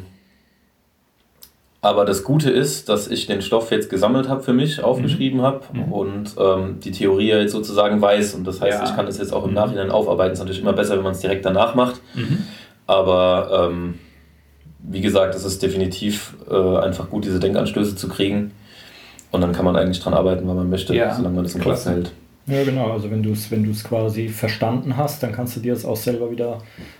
aber 1.82 2.06
das 2.06 2.24
Gute 2.24 2.50
ist, 2.52 2.90
dass 2.90 3.08
ich 3.08 3.26
den 3.26 3.42
Stoff 3.42 3.72
jetzt 3.72 3.90
gesammelt 3.90 4.30
habe 4.30 4.44
für 4.44 4.54
mich, 4.54 4.84
aufgeschrieben 4.84 5.42
habe 5.42 5.62
Mhm. 5.74 5.84
und 5.92 6.36
ähm, 6.40 6.80
die 6.84 6.92
Theorie 6.92 7.30
jetzt 7.30 7.52
sozusagen 7.54 8.00
weiß. 8.02 8.36
Und 8.36 8.46
das 8.46 8.62
heißt, 8.62 8.80
Ja. 8.80 8.86
ich 8.88 8.96
kann 8.96 9.06
das 9.08 9.18
jetzt 9.18 9.34
auch 9.34 9.44
im 9.44 9.50
Mhm. 9.50 9.56
Nachhinein 9.56 9.90
aufarbeiten. 9.92 10.34
ist 10.34 10.40
natürlich 10.40 10.62
immer 10.62 10.74
besser, 10.74 10.96
wenn 10.96 11.04
man 11.04 11.14
es 11.14 11.20
direkt 11.22 11.44
danach 11.46 11.74
macht. 11.76 12.00
Mhm. 12.16 12.38
Aber 12.88 13.70
ähm, 13.72 13.96
wie 14.84 15.02
gesagt, 15.02 15.36
es 15.36 15.44
ist 15.46 15.62
definitiv 15.64 16.36
äh, 16.50 16.78
einfach 16.78 17.10
gut, 17.10 17.26
diese 17.26 17.40
Denkanstöße 17.40 17.96
zu 17.96 18.08
kriegen. 18.10 18.52
Und 19.32 19.42
dann 19.42 19.54
kann 19.54 19.64
man 19.66 19.76
eigentlich 19.76 20.00
dran 20.02 20.14
arbeiten, 20.14 20.48
wenn 20.48 20.56
man 20.56 20.70
möchte, 20.70 20.94
Ja, 20.96 21.14
solange 21.16 21.36
man 21.36 21.44
das 21.46 21.54
im 21.56 21.62
Kopf 21.62 21.68
klasse. 21.74 21.92
hält. 21.92 22.12
Ja, 22.48 22.64
genau. 22.64 22.92
Also 22.92 23.10
wenn 23.10 23.24
du 23.24 23.32
es 23.32 23.50
wenn 23.52 23.64
du's 23.64 23.84
quasi 23.84 24.28
verstanden 24.28 24.98
hast, 24.98 25.24
dann 25.24 25.32
kannst 25.32 25.56
du 25.56 25.62
dir 25.62 25.74
es 25.74 25.86
auch 25.86 25.96
selber 25.96 26.32
wieder, 26.32 26.58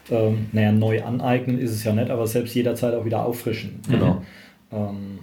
ähm, 0.10 0.46
naja, 0.54 0.72
neu 0.72 1.04
aneignen 1.04 1.60
ist 1.60 1.72
es 1.72 1.84
ja 1.84 1.92
nicht, 1.94 2.10
aber 2.10 2.26
selbst 2.28 2.54
jederzeit 2.56 2.94
auch 2.94 3.04
wieder 3.06 3.26
auffrischen. 3.26 3.80
Genau. 3.90 4.22
Ähm, 4.72 5.20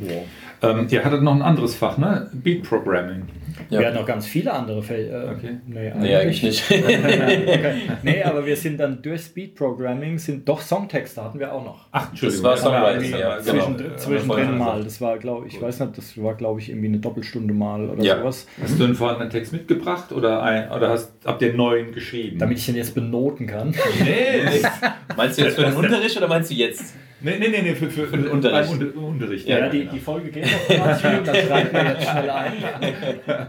ja. 0.00 0.70
Ähm, 0.70 0.86
ihr 0.88 1.04
hattet 1.04 1.22
noch 1.22 1.34
ein 1.34 1.42
anderes 1.42 1.74
Fach, 1.74 1.98
ne? 1.98 2.30
Beat 2.32 2.62
Programming. 2.62 3.24
Ja. 3.68 3.80
Wir 3.80 3.86
hatten 3.88 3.96
noch 3.98 4.06
ganz 4.06 4.24
viele 4.26 4.50
andere 4.52 4.82
Fälle. 4.82 5.08
Äh, 5.08 5.34
Okay. 5.36 5.56
Nee, 5.66 5.92
Nee, 5.98 6.16
eigentlich 6.16 6.42
nicht. 6.42 6.64
okay. 6.70 7.74
Nee, 8.02 8.22
aber 8.22 8.46
wir 8.46 8.56
sind 8.56 8.78
dann 8.80 9.02
durch 9.02 9.20
Speed 9.20 9.54
Programming, 9.54 10.18
sind 10.18 10.48
doch 10.48 10.62
Songtexte 10.62 11.22
hatten 11.22 11.38
wir 11.38 11.52
auch 11.52 11.62
noch. 11.62 11.86
Ach, 11.92 12.08
Entschuldigung. 12.08 12.44
war 12.44 12.56
Ja, 12.56 12.62
Songwriting, 12.62 13.10
ja, 13.12 13.18
ja, 13.18 13.36
genau. 13.38 13.42
Zwischen, 13.52 13.76
Genau. 13.76 13.96
zwischendrin 13.96 14.58
mal. 14.58 14.82
Das 14.84 15.00
war, 15.02 15.18
glaube 15.18 15.46
ich, 15.48 15.54
ich 15.56 15.60
weiß 15.62 15.80
nicht, 15.80 15.98
das 15.98 16.22
war, 16.22 16.34
glaube 16.36 16.60
ich, 16.60 16.70
irgendwie 16.70 16.88
eine 16.88 16.98
Doppelstunde 16.98 17.52
mal 17.52 17.90
oder 17.90 18.02
Ja. 18.02 18.18
sowas. 18.18 18.46
Hast 18.62 18.80
du 18.80 18.84
einen 18.84 18.94
vorhandenen 18.94 19.30
Text 19.30 19.52
mitgebracht 19.52 20.10
oder, 20.12 20.42
ein, 20.42 20.70
oder 20.70 20.88
hast, 20.88 21.12
habt 21.26 21.42
ihr 21.42 21.48
einen 21.48 21.58
neuen 21.58 21.92
geschrieben? 21.92 22.38
Damit 22.38 22.56
ich 22.56 22.64
den 22.66 22.76
jetzt 22.76 22.94
benoten 22.94 23.46
kann. 23.46 23.74
nee, 24.00 24.62
Meinst 25.18 25.38
du 25.38 25.42
jetzt 25.44 25.56
für 25.56 25.64
den 25.64 25.74
Unterricht 25.74 26.16
oder 26.16 26.28
meinst 26.28 26.50
du 26.50 26.54
jetzt? 26.54 26.94
Nee, 27.22 27.38
nee, 27.38 27.48
nee, 27.48 27.62
nee 27.62 27.74
für, 27.74 27.90
für, 27.90 28.06
für 28.06 28.16
den 28.16 28.28
Unterricht. 28.28 28.70
beim 28.70 28.80
Unter 28.88 29.00
Unterricht. 29.00 29.48
Ja, 29.48 29.58
Ja, 29.58 29.68
die, 29.68 29.80
genau. 29.80 29.92
die 29.92 30.00
Folge 30.00 30.30
geht 30.30 30.44
noch 30.44 30.76
20 30.76 31.04
Minuten, 31.04 31.26
das 31.26 31.38
schreiben 31.46 31.68
wir 31.72 31.84
jetzt 31.84 32.02
schnell 32.08 32.30
ein. 32.30 32.52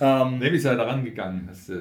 ähm, 0.00 0.38
Nee, 0.38 0.52
wie 0.52 0.56
ist 0.56 0.64
er 0.64 0.76
da 0.76 0.84
rangegangen? 0.84 1.48
Äh, 1.68 1.72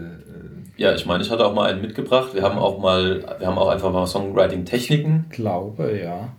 Ja, 0.81 0.93
ich 0.93 1.05
meine, 1.05 1.23
ich 1.23 1.31
hatte 1.31 1.45
auch 1.45 1.53
mal 1.53 1.69
einen 1.71 1.81
mitgebracht. 1.81 2.33
Wir 2.33 2.43
haben 2.43 2.57
auch 2.57 2.79
mal, 2.79 3.23
wir 3.39 3.47
haben 3.47 3.57
auch 3.57 3.69
einfach 3.69 3.91
mal 3.91 4.05
Songwriting-Techniken. 4.07 5.25
glaube, 5.29 5.99
ja. 6.03 6.29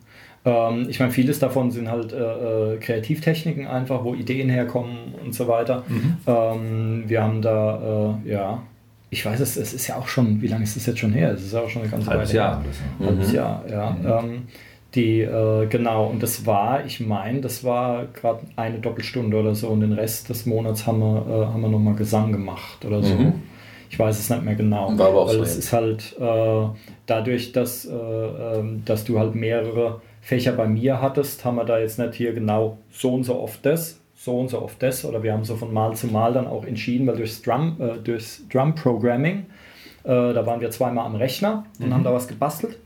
Ähm, 0.44 0.86
ich 0.88 1.00
meine, 1.00 1.10
vieles 1.10 1.38
davon 1.40 1.70
sind 1.70 1.90
halt 1.90 2.12
äh, 2.12 2.74
äh, 2.74 2.76
Kreativtechniken 2.78 3.66
einfach, 3.66 4.04
wo 4.04 4.14
Ideen 4.14 4.48
herkommen 4.48 5.14
und 5.24 5.34
so 5.34 5.48
weiter. 5.48 5.82
Ähm, 6.26 7.04
wir 7.06 7.22
haben 7.22 7.42
da, 7.42 8.18
äh, 8.24 8.30
ja, 8.30 8.62
ich 9.10 9.24
weiß 9.24 9.40
es, 9.40 9.56
es 9.56 9.72
ist 9.72 9.86
ja 9.88 9.96
auch 9.96 10.06
schon, 10.08 10.42
wie 10.42 10.46
lange 10.48 10.64
ist 10.64 10.76
das 10.76 10.86
jetzt 10.86 10.98
schon 10.98 11.12
her? 11.12 11.32
Es 11.32 11.42
ist 11.44 11.52
ja 11.52 11.60
auch 11.60 11.68
schon 11.68 11.82
eine 11.82 11.90
ganze 11.90 12.08
halbes 12.10 12.28
Weile 12.30 12.36
Jahr 12.38 12.50
her. 12.60 12.60
oder 12.60 12.72
so. 12.72 13.06
Halbes 13.06 13.28
Mhm. 13.30 13.34
Jahr, 13.34 13.64
ja. 13.70 13.96
Ähm, 14.20 14.42
die, 14.96 15.20
äh, 15.20 15.66
genau, 15.66 16.06
und 16.06 16.22
das 16.22 16.46
war, 16.46 16.84
ich 16.84 17.00
meine, 17.00 17.40
das 17.40 17.62
war 17.62 18.06
gerade 18.06 18.40
eine 18.56 18.78
Doppelstunde 18.78 19.36
oder 19.36 19.54
so 19.54 19.68
und 19.68 19.80
den 19.80 19.92
Rest 19.92 20.28
des 20.30 20.46
Monats 20.46 20.86
haben 20.86 21.00
wir, 21.00 21.26
äh, 21.26 21.46
haben 21.46 21.60
wir 21.60 21.68
nochmal 21.68 21.94
Gesang 21.94 22.32
gemacht 22.32 22.84
oder 22.84 23.02
so. 23.02 23.14
Mhm. 23.14 23.34
Ich 23.88 23.98
weiß 23.98 24.18
es 24.18 24.30
nicht 24.30 24.42
mehr 24.42 24.56
genau. 24.56 24.98
War 24.98 25.08
aber 25.08 25.22
auch 25.22 25.28
weil 25.28 25.36
so, 25.36 25.42
es 25.42 25.56
ist 25.56 25.72
halt 25.72 26.16
äh, 26.18 26.66
dadurch, 27.06 27.52
dass, 27.52 27.84
äh, 27.84 27.92
ähm, 27.92 28.82
dass 28.84 29.04
du 29.04 29.18
halt 29.18 29.34
mehrere 29.34 30.00
Fächer 30.22 30.52
bei 30.52 30.66
mir 30.66 31.00
hattest, 31.00 31.44
haben 31.44 31.56
wir 31.56 31.64
da 31.64 31.78
jetzt 31.78 31.98
nicht 31.98 32.14
hier 32.14 32.32
genau 32.32 32.78
so 32.90 33.14
und 33.14 33.24
so 33.24 33.38
oft 33.38 33.64
das, 33.64 34.00
so 34.16 34.40
und 34.40 34.48
so 34.48 34.60
oft 34.60 34.82
das, 34.82 35.04
oder 35.04 35.22
wir 35.22 35.32
haben 35.32 35.44
so 35.44 35.54
von 35.54 35.72
Mal 35.72 35.94
zu 35.94 36.08
Mal 36.08 36.32
dann 36.32 36.48
auch 36.48 36.64
entschieden, 36.64 37.06
weil 37.06 37.16
durchs 37.16 37.42
Drum, 37.42 37.76
äh, 37.78 37.98
durchs 38.02 38.42
Drum 38.48 38.74
Programming, 38.74 39.46
äh, 40.02 40.08
da 40.08 40.44
waren 40.46 40.60
wir 40.60 40.70
zweimal 40.70 41.06
am 41.06 41.14
Rechner 41.14 41.64
und 41.78 41.94
haben 41.94 42.02
da 42.02 42.12
was 42.12 42.26
gebastelt. 42.26 42.78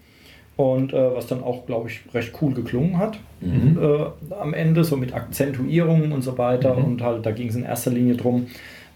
Und 0.57 0.93
äh, 0.93 1.15
was 1.15 1.27
dann 1.27 1.43
auch, 1.43 1.65
glaube 1.65 1.89
ich, 1.89 2.01
recht 2.13 2.33
cool 2.43 2.53
geklungen 2.53 2.99
hat 2.99 3.19
äh, 3.43 4.35
am 4.35 4.53
Ende, 4.53 4.85
so 4.85 4.97
mit 4.99 5.15
Akzentuierungen 5.15 6.13
und 6.13 6.21
so 6.23 6.37
weiter. 6.37 6.77
Und 6.77 7.03
halt, 7.03 7.25
da 7.25 7.31
ging 7.31 7.49
es 7.49 7.55
in 7.57 7.63
erster 7.63 7.91
Linie 7.91 8.15
drum, 8.17 8.47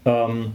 ähm, 0.04 0.52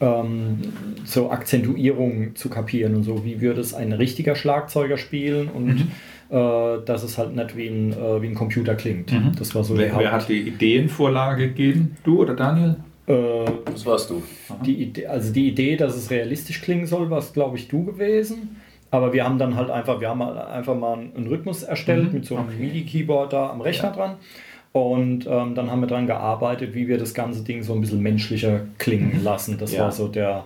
ähm, 0.00 0.58
so 1.04 1.30
Akzentuierungen 1.30 2.34
zu 2.34 2.48
kapieren 2.48 2.96
und 2.96 3.04
so, 3.04 3.24
wie 3.24 3.40
würde 3.40 3.60
es 3.60 3.74
ein 3.74 3.92
richtiger 3.92 4.34
Schlagzeuger 4.34 4.96
spielen 4.96 5.48
und 5.48 5.86
äh, 6.30 6.84
dass 6.84 7.04
es 7.04 7.18
halt 7.18 7.36
nicht 7.36 7.56
wie 7.56 7.68
ein, 7.68 7.92
äh, 7.92 8.20
wie 8.22 8.26
ein 8.26 8.34
Computer 8.34 8.74
klingt. 8.74 9.12
Das 9.38 9.54
war 9.54 9.62
so 9.62 9.78
Wer, 9.78 9.96
wer 9.96 10.10
hat 10.10 10.28
die 10.28 10.40
Ideenvorlage 10.40 11.48
gegeben? 11.48 11.96
Du 12.02 12.20
oder 12.22 12.34
Daniel? 12.34 12.76
äh, 13.06 13.44
Das 13.66 13.86
warst 13.86 14.10
du. 14.10 14.22
die 14.66 14.82
Idee, 14.82 15.06
also 15.06 15.32
die 15.32 15.48
Idee, 15.48 15.76
dass 15.76 15.94
es 15.96 16.10
realistisch 16.10 16.60
klingen 16.62 16.86
soll, 16.86 17.08
war 17.10 17.18
es, 17.18 17.32
glaube 17.32 17.56
ich, 17.56 17.68
du 17.68 17.84
gewesen. 17.84 18.56
Aber 18.92 19.12
wir 19.14 19.24
haben 19.24 19.38
dann 19.38 19.56
halt 19.56 19.70
einfach, 19.70 20.00
wir 20.00 20.10
haben 20.10 20.22
halt 20.22 20.36
einfach 20.36 20.76
mal 20.76 20.92
einen 20.98 21.26
Rhythmus 21.26 21.62
erstellt 21.62 22.12
mit 22.12 22.26
so 22.26 22.36
einem 22.36 22.56
MIDI-Keyboard 22.60 23.32
da 23.32 23.48
am 23.50 23.62
Rechner 23.62 23.90
dran. 23.90 24.16
Und 24.72 25.26
ähm, 25.26 25.54
dann 25.54 25.70
haben 25.70 25.80
wir 25.80 25.86
daran 25.86 26.06
gearbeitet, 26.06 26.74
wie 26.74 26.88
wir 26.88 26.98
das 26.98 27.14
ganze 27.14 27.42
Ding 27.42 27.62
so 27.62 27.72
ein 27.72 27.80
bisschen 27.80 28.00
menschlicher 28.00 28.60
klingen 28.78 29.24
lassen. 29.24 29.56
Das 29.58 29.72
Ja. 29.72 29.84
war 29.84 29.92
so 29.92 30.08
der, 30.08 30.44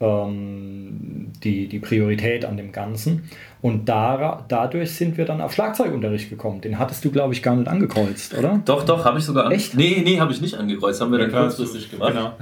ähm, 0.00 1.32
die, 1.42 1.68
die 1.68 1.78
Priorität 1.78 2.44
an 2.44 2.56
dem 2.56 2.72
Ganzen. 2.72 3.28
Und 3.62 3.88
da, 3.88 4.44
dadurch 4.48 4.94
sind 4.94 5.16
wir 5.16 5.24
dann 5.24 5.40
auf 5.40 5.52
Schlagzeugunterricht 5.52 6.30
gekommen. 6.30 6.60
Den 6.60 6.78
hattest 6.78 7.04
du, 7.04 7.10
glaube 7.10 7.34
ich, 7.34 7.42
gar 7.42 7.56
nicht 7.56 7.68
angekreuzt, 7.68 8.36
oder? 8.38 8.60
Doch, 8.64 8.84
doch, 8.84 9.04
habe 9.04 9.18
ich 9.18 9.24
sogar 9.24 9.46
an. 9.46 9.52
Echt? 9.52 9.74
Nee, 9.74 10.02
nee, 10.04 10.20
habe 10.20 10.32
ich 10.32 10.40
nicht 10.40 10.54
angekreuzt. 10.54 11.00
Haben 11.00 11.12
wir 11.12 11.18
dann 11.18 11.32
kurzfristig 11.32 11.90
gemacht. 11.90 12.12
Genau. 12.12 12.32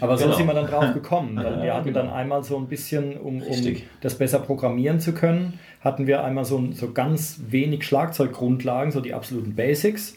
Aber 0.00 0.16
so 0.16 0.24
Genau. 0.24 0.36
sind 0.36 0.46
wir 0.46 0.54
dann 0.54 0.66
drauf 0.66 0.92
gekommen. 0.92 1.36
Weil 1.42 1.62
wir 1.62 1.74
hatten 1.74 1.92
dann 1.94 2.10
einmal 2.10 2.42
so 2.42 2.56
ein 2.58 2.66
bisschen, 2.66 3.16
um, 3.16 3.40
um 3.42 3.76
das 4.00 4.16
besser 4.16 4.40
programmieren 4.40 5.00
zu 5.00 5.12
können, 5.12 5.58
hatten 5.80 6.06
wir 6.06 6.24
einmal 6.24 6.44
so, 6.44 6.62
so 6.72 6.92
ganz 6.92 7.40
wenig 7.48 7.84
Schlagzeuggrundlagen, 7.84 8.90
so 8.92 9.00
die 9.00 9.14
absoluten 9.14 9.54
Basics, 9.54 10.16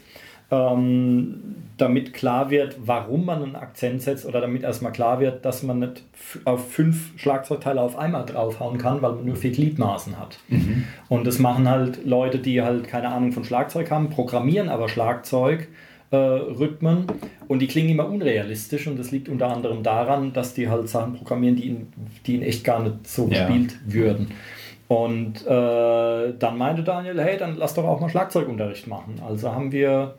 ähm, 0.51 1.55
damit 1.77 2.13
klar 2.13 2.49
wird, 2.49 2.77
warum 2.85 3.25
man 3.25 3.43
einen 3.43 3.55
Akzent 3.55 4.01
setzt 4.01 4.25
oder 4.25 4.41
damit 4.41 4.63
erstmal 4.63 4.91
klar 4.91 5.19
wird, 5.19 5.45
dass 5.45 5.61
man 5.61 5.79
nicht 5.79 6.03
auf 6.45 6.71
fünf 6.71 7.19
Schlagzeugteile 7.19 7.81
auf 7.81 7.97
einmal 7.97 8.25
draufhauen 8.25 8.77
kann, 8.77 9.01
weil 9.01 9.13
man 9.13 9.25
nur 9.25 9.35
vier 9.35 9.51
Gliedmaßen 9.51 10.17
hat. 10.19 10.39
Und 11.09 11.27
das 11.27 11.37
machen 11.39 11.69
halt 11.69 12.05
Leute, 12.05 12.39
die 12.39 12.61
halt 12.63 12.87
keine 12.87 13.09
Ahnung 13.09 13.31
von 13.31 13.43
Schlagzeug 13.43 13.91
haben, 13.91 14.09
programmieren 14.09 14.69
aber 14.69 14.89
Schlagzeug. 14.89 15.67
Äh, 16.09 16.15
Rhythmen 16.15 17.03
und 17.49 17.59
die 17.59 17.67
klingen 17.67 17.89
immer 17.89 18.07
unrealistisch 18.07 18.87
und 18.87 18.97
das 18.97 19.11
liegt 19.11 19.27
unter 19.27 19.49
anderem 19.53 19.83
daran, 19.83 20.31
dass 20.31 20.53
die 20.53 20.69
halt 20.69 20.87
Sachen 20.87 21.15
programmieren, 21.15 21.57
die 21.57 21.67
in, 21.67 21.87
die 22.25 22.35
in 22.35 22.43
echt 22.43 22.63
gar 22.63 22.81
nicht 22.81 23.05
so 23.05 23.27
Ja. 23.27 23.45
gespielt 23.45 23.77
würden. 23.85 24.29
Und 24.87 25.45
äh, 25.45 26.33
dann 26.39 26.57
meinte 26.57 26.81
Daniel, 26.83 27.19
hey, 27.21 27.37
dann 27.37 27.57
lass 27.57 27.73
doch 27.73 27.83
auch 27.83 27.99
mal 27.99 28.07
Schlagzeugunterricht 28.09 28.87
machen. 28.87 29.21
Also 29.27 29.51
haben 29.51 29.71
wir 29.73 30.15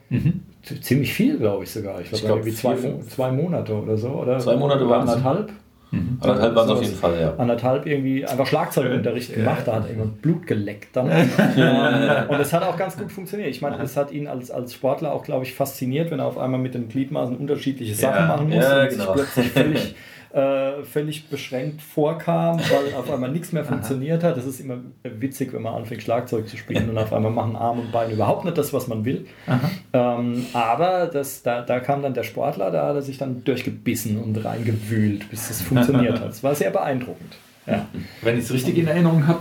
z- 0.63 0.85
ziemlich 0.85 1.13
viel, 1.15 1.39
glaube 1.39 1.65
ich 1.65 1.71
sogar. 1.71 2.01
Ich 2.03 2.11
glaube, 2.11 2.25
glaub, 2.27 2.39
irgendwie 2.41 2.55
zwei, 2.55 2.75
Mo- 2.77 3.01
zwei 3.09 3.31
Monate 3.31 3.75
oder 3.75 3.97
so. 3.97 4.09
Oder 4.09 4.39
Zwei 4.39 4.57
Monate 4.57 4.85
oder 4.85 5.01
anderthalb. 5.01 5.51
Anderthalb 6.21 6.55
waren 6.55 6.67
es 6.67 6.71
auf 6.75 6.83
jeden 6.83 6.95
Fall, 6.97 7.19
ja. 7.19 7.35
Anderthalb 7.39 7.87
irgendwie 7.87 8.27
einfach 8.27 8.47
Schlagzeugunterricht 8.47 9.35
gemacht, 9.35 9.63
da 9.65 9.77
hat 9.77 9.87
irgendwann 9.89 10.13
Blut 10.21 10.47
geleckt 10.47 10.89
dann. 10.95 11.07
Und 12.29 12.41
es 12.41 12.53
hat 12.53 12.63
auch 12.63 12.77
ganz 12.77 12.99
gut 12.99 13.11
funktioniert. 13.11 13.49
Ich 13.49 13.63
meine, 13.63 13.79
es 13.83 13.97
hat 13.97 14.11
ihn 14.13 14.27
als, 14.27 14.51
als 14.51 14.75
Sportler 14.75 15.13
auch, 15.15 15.23
glaube 15.25 15.45
ich, 15.47 15.55
fasziniert, 15.55 16.11
wenn 16.11 16.19
er 16.19 16.27
auf 16.27 16.37
einmal 16.37 16.61
mit 16.61 16.75
den 16.75 16.91
Gliedmaßen 16.91 17.35
unterschiedliche 17.39 17.95
Sachen 17.95 18.17
Ja, 18.21 18.27
machen 18.27 18.51
muss 18.51 18.63
ja, 18.65 18.83
und 18.83 18.91
sich 18.91 18.99
genau. 18.99 19.13
plötzlich 19.15 19.49
völlig, 19.49 19.95
äh, 20.31 20.83
völlig 20.85 21.29
beschränkt 21.29 21.81
vorkam, 21.81 22.59
weil 22.59 22.95
auf 22.95 23.11
einmal 23.11 23.31
nichts 23.31 23.53
mehr 23.53 23.65
funktioniert 23.65 24.23
hat. 24.23 24.37
Das 24.37 24.45
ist 24.45 24.61
immer 24.61 24.79
witzig, 25.03 25.53
wenn 25.53 25.63
man 25.63 25.75
anfängt 25.75 26.03
Schlagzeug 26.03 26.49
zu 26.49 26.57
spielen 26.57 26.91
und 26.91 26.99
auf 26.99 27.13
einmal 27.13 27.33
machen 27.33 27.57
Arm 27.57 27.81
und 27.81 27.93
Bein 27.93 28.11
überhaupt 28.11 28.45
nicht 28.45 28.59
das, 28.59 28.73
was 28.73 28.89
man 28.89 29.05
will. 29.05 29.27
Ähm, 29.93 30.45
aber 30.53 31.07
das, 31.07 31.43
da, 31.43 31.63
da 31.63 31.81
kam 31.81 32.03
dann 32.03 32.15
der 32.15 32.25
Sportler, 32.25 32.71
da 32.71 32.89
hat 32.89 32.97
er 32.97 33.03
sich 33.03 33.17
dann 33.17 33.43
durchgebissen 33.45 34.19
und 34.19 34.45
reingewühlt, 34.45 35.31
bis 35.31 35.49
es 35.51 35.63
funktioniert 35.63 36.21
hat. 36.21 36.31
Es 36.31 36.43
war 36.43 36.55
sehr 36.55 36.71
beeindruckend. 36.71 37.37
Ja. 37.67 37.87
Wenn 38.23 38.39
ich 38.39 38.45
es 38.45 38.53
richtig 38.53 38.79
in 38.79 38.87
Erinnerung 38.87 39.27
habe, 39.27 39.41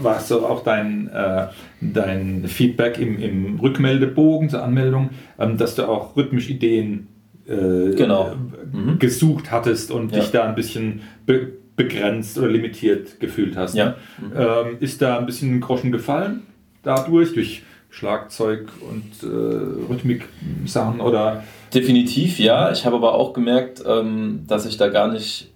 war 0.00 0.18
es 0.18 0.28
so 0.28 0.46
auch 0.46 0.62
dein, 0.62 1.08
äh, 1.08 1.46
dein 1.80 2.44
Feedback 2.46 2.98
im, 2.98 3.18
im 3.18 3.60
Rückmeldebogen 3.60 4.50
zur 4.50 4.62
Anmeldung, 4.62 5.10
ähm, 5.38 5.56
dass 5.56 5.74
du 5.74 5.88
auch 5.88 6.16
rhythmisch 6.16 6.50
Ideen 6.50 7.08
äh, 7.48 7.94
Genau. 7.94 8.30
äh, 8.32 8.76
Mhm. 8.76 8.98
gesucht 8.98 9.50
hattest 9.50 9.90
und 9.90 10.12
Ja. 10.12 10.20
dich 10.20 10.30
da 10.30 10.44
ein 10.44 10.54
bisschen 10.54 11.02
be 11.26 11.48
begrenzt 11.76 12.38
oder 12.38 12.48
limitiert 12.48 13.20
gefühlt 13.20 13.54
hast. 13.54 13.74
Ja. 13.74 13.96
Ähm, 14.34 14.76
ist 14.80 15.02
da 15.02 15.18
ein 15.18 15.26
bisschen 15.26 15.60
Groschen 15.60 15.92
gefallen 15.92 16.42
dadurch, 16.82 17.34
durch 17.34 17.64
Schlagzeug 17.90 18.68
und 18.90 19.22
äh, 19.22 19.90
Rhythmik-Sachen 19.92 21.00
oder 21.00 21.44
Definitiv 21.74 22.38
ja. 22.38 22.72
Ich 22.72 22.86
habe 22.86 22.96
aber 22.96 23.14
auch 23.14 23.34
gemerkt, 23.34 23.82
ähm, 23.86 24.44
dass 24.46 24.64
ich 24.64 24.78
da 24.78 24.88
gar 24.88 25.08
nicht 25.12 25.50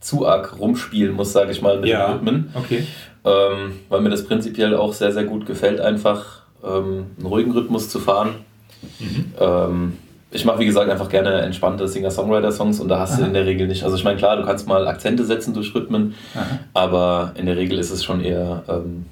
zu 0.00 0.26
arg 0.26 0.58
rumspielen 0.58 1.14
muss, 1.14 1.32
sage 1.34 1.50
ich 1.52 1.60
mal, 1.60 1.78
mit 1.80 1.90
Ja. 1.90 2.06
den 2.06 2.12
Rhythmen. 2.14 2.50
okay. 2.54 2.84
Ähm, 3.26 3.72
weil 3.90 4.00
mir 4.00 4.08
das 4.10 4.24
prinzipiell 4.24 4.74
auch 4.76 4.94
sehr, 4.94 5.12
sehr 5.12 5.24
gut 5.24 5.44
gefällt, 5.44 5.80
einfach 5.80 6.42
ähm, 6.64 7.06
einen 7.18 7.26
ruhigen 7.26 7.50
Rhythmus 7.50 7.90
zu 7.90 7.98
fahren. 8.00 8.30
Ähm, 9.38 9.92
ich 10.30 10.44
mache, 10.44 10.58
wie 10.58 10.66
gesagt, 10.66 10.90
einfach 10.90 11.08
gerne 11.08 11.40
entspannte 11.42 11.86
Singer-Songwriter-Songs 11.86 12.80
und 12.80 12.88
da 12.88 12.98
hast 12.98 13.18
du 13.20 13.24
in 13.24 13.32
der 13.32 13.46
Regel 13.46 13.68
nicht. 13.68 13.84
Also, 13.84 13.96
ich 13.96 14.04
meine, 14.04 14.16
klar, 14.18 14.36
du 14.36 14.44
kannst 14.44 14.66
mal 14.66 14.86
Akzente 14.88 15.24
setzen 15.24 15.54
durch 15.54 15.74
Rhythmen, 15.74 16.14
aber 16.74 17.32
in 17.36 17.46
der 17.46 17.56
Regel 17.56 17.78
ist 17.78 17.90
es 17.90 18.04
schon 18.04 18.20
eher, 18.20 18.62
ähm, 18.68 19.06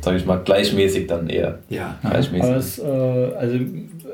sage 0.00 0.16
ich 0.18 0.24
mal, 0.26 0.38
gleichmäßig 0.44 1.06
dann 1.08 1.28
eher. 1.28 1.58
Ja. 1.68 1.96
Gleichmäßig. 2.02 2.48
Aber 2.48 2.56
es, 2.56 2.78
äh, 2.78 3.34
also, 3.36 3.58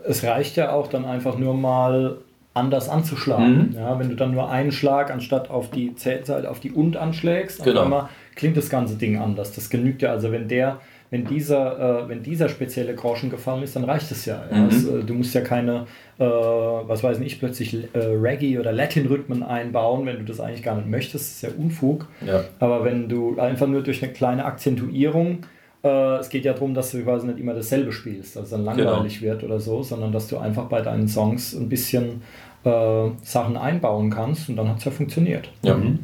es 0.07 0.25
reicht 0.25 0.57
ja 0.57 0.73
auch 0.73 0.89
dann 0.89 1.05
einfach 1.05 1.39
nur 1.39 1.55
mal 1.55 2.17
anders 2.55 2.89
anzuschlagen. 2.89 3.71
Mhm. 3.71 3.77
Ja, 3.77 3.99
wenn 3.99 4.09
du 4.09 4.15
dann 4.17 4.33
nur 4.33 4.51
einen 4.51 4.73
Schlag 4.73 5.11
anstatt 5.11 5.51
auf 5.51 5.71
die 5.71 5.95
Zählseite 5.95 6.51
auf 6.51 6.61
die 6.61 6.71
und 6.71 6.97
anschlägst, 6.97 7.65
Genau. 7.65 8.09
klingt 8.35 8.57
das 8.57 8.69
ganze 8.69 8.97
Ding 8.97 9.19
anders. 9.19 9.53
Das 9.55 9.71
genügt 9.71 10.03
ja, 10.03 10.11
also 10.11 10.33
wenn 10.33 10.49
der, 10.49 10.81
wenn 11.12 11.27
dieser, 11.27 12.05
äh, 12.05 12.09
wenn 12.09 12.22
dieser 12.22 12.48
spezielle 12.48 12.94
Groschen 12.94 13.29
gefallen 13.29 13.62
ist, 13.62 13.77
dann 13.77 13.85
reicht 13.85 14.11
es 14.11 14.25
ja. 14.25 14.44
Mhm. 14.51 14.68
Es, 14.68 14.87
äh, 14.87 15.05
du 15.05 15.12
musst 15.12 15.35
ja 15.35 15.42
keine, 15.42 15.87
äh, 16.18 16.25
was 16.25 17.05
weiß 17.05 17.20
ich, 17.20 17.38
plötzlich 17.38 17.75
äh, 17.92 17.98
Reggae 17.98 18.59
oder 18.59 18.72
Latin-Rhythmen 18.72 19.42
einbauen, 19.42 20.07
wenn 20.07 20.16
du 20.16 20.25
das 20.25 20.40
eigentlich 20.40 20.62
gar 20.62 20.75
nicht 20.75 20.88
möchtest. 20.88 21.14
Das 21.14 21.33
ist 21.33 21.42
ja 21.42 21.51
Unfug. 21.62 22.09
Ja. 22.27 22.44
Aber 22.61 22.83
wenn 22.85 23.11
du 23.11 23.38
einfach 23.38 23.66
nur 23.66 23.83
durch 23.83 24.03
eine 24.03 24.11
kleine 24.14 24.46
Akzentuierung, 24.46 25.40
äh, 25.85 26.16
es 26.16 26.31
geht 26.31 26.46
ja 26.46 26.55
darum, 26.55 26.72
dass 26.72 26.92
du 26.92 27.03
quasi 27.03 27.27
nicht 27.27 27.38
immer 27.38 27.53
dasselbe 27.53 27.92
spielst, 27.92 28.35
dass 28.37 28.44
es 28.44 28.51
dann 28.51 28.64
langweilig 28.64 29.20
wird 29.20 29.44
oder 29.44 29.61
so, 29.61 29.83
sondern 29.83 30.12
dass 30.12 30.29
du 30.29 30.38
einfach 30.38 30.64
bei 30.70 30.81
deinen 30.81 31.09
Songs 31.09 31.53
ein 31.53 31.68
bisschen 31.68 32.22
äh, 32.64 33.09
Sachen 33.22 33.59
einbauen 33.59 34.09
kannst 34.09 34.48
und 34.48 34.57
dann 34.57 34.66
hat 34.66 34.79
es 34.79 34.87
ja 34.87 34.90
funktioniert. 34.90 35.51
Ja. 35.62 35.75
Mhm. 35.75 35.98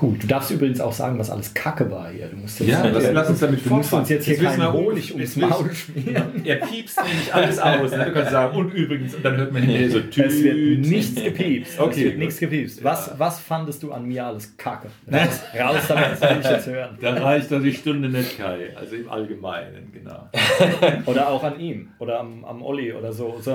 Cool. 0.00 0.16
Du 0.18 0.26
darfst 0.26 0.50
übrigens 0.50 0.80
auch 0.80 0.92
sagen, 0.92 1.18
was 1.20 1.30
alles 1.30 1.54
Kacke 1.54 1.88
war 1.90 2.10
hier. 2.10 2.26
Du 2.26 2.36
musst 2.36 2.58
jetzt, 2.58 2.68
Ja, 2.68 2.84
lass, 2.86 3.12
lass 3.12 3.28
uns 3.28 3.40
damit 3.40 3.64
du 3.64 3.70
musst 3.70 3.92
uns 3.92 4.08
jetzt 4.08 4.24
hier 4.24 4.40
wissen 4.40 4.58
keinen 4.58 4.60
wir, 4.60 4.72
Honig 4.72 5.14
ums 5.14 5.36
Maul 5.36 5.72
schmieren. 5.72 6.24
Er 6.44 6.56
piepst 6.56 6.98
nämlich 7.04 7.32
alles 7.32 7.58
aus. 7.60 7.90
Ne? 7.92 8.04
Du 8.06 8.12
kannst 8.12 8.32
sagen, 8.32 8.56
und 8.56 8.74
übrigens, 8.74 9.14
und 9.14 9.24
dann 9.24 9.36
hört 9.36 9.52
man 9.52 9.62
hinterher 9.62 9.90
so 9.90 10.00
Tüt. 10.00 10.26
Es 10.26 10.42
wird 10.42 10.80
nichts 10.80 11.22
gepiepst. 11.22 11.78
Okay, 11.78 11.90
es 11.90 12.04
wird 12.04 12.18
nichts 12.18 12.38
gepiepst. 12.38 12.82
Was, 12.82 13.12
was 13.18 13.38
fandest 13.38 13.82
du 13.84 13.92
an 13.92 14.04
mir 14.06 14.26
alles 14.26 14.56
Kacke? 14.56 14.88
Raus, 15.10 15.40
raus 15.58 15.82
damit, 15.88 16.06
das 16.12 16.20
will 16.22 16.40
ich 16.40 16.50
jetzt 16.50 16.66
hören. 16.66 16.98
Da 17.00 17.12
reicht 17.12 17.52
doch 17.52 17.62
die 17.62 17.72
Stunde 17.72 18.08
nicht, 18.08 18.38
Kai. 18.38 18.74
Also 18.76 18.96
im 18.96 19.08
Allgemeinen, 19.08 19.92
genau. 19.92 20.28
Oder 21.06 21.28
auch 21.28 21.44
an 21.44 21.60
ihm 21.60 21.90
oder 21.98 22.20
am, 22.20 22.44
am 22.44 22.62
Olli 22.62 22.92
oder 22.92 23.12
so. 23.12 23.36
so. 23.40 23.52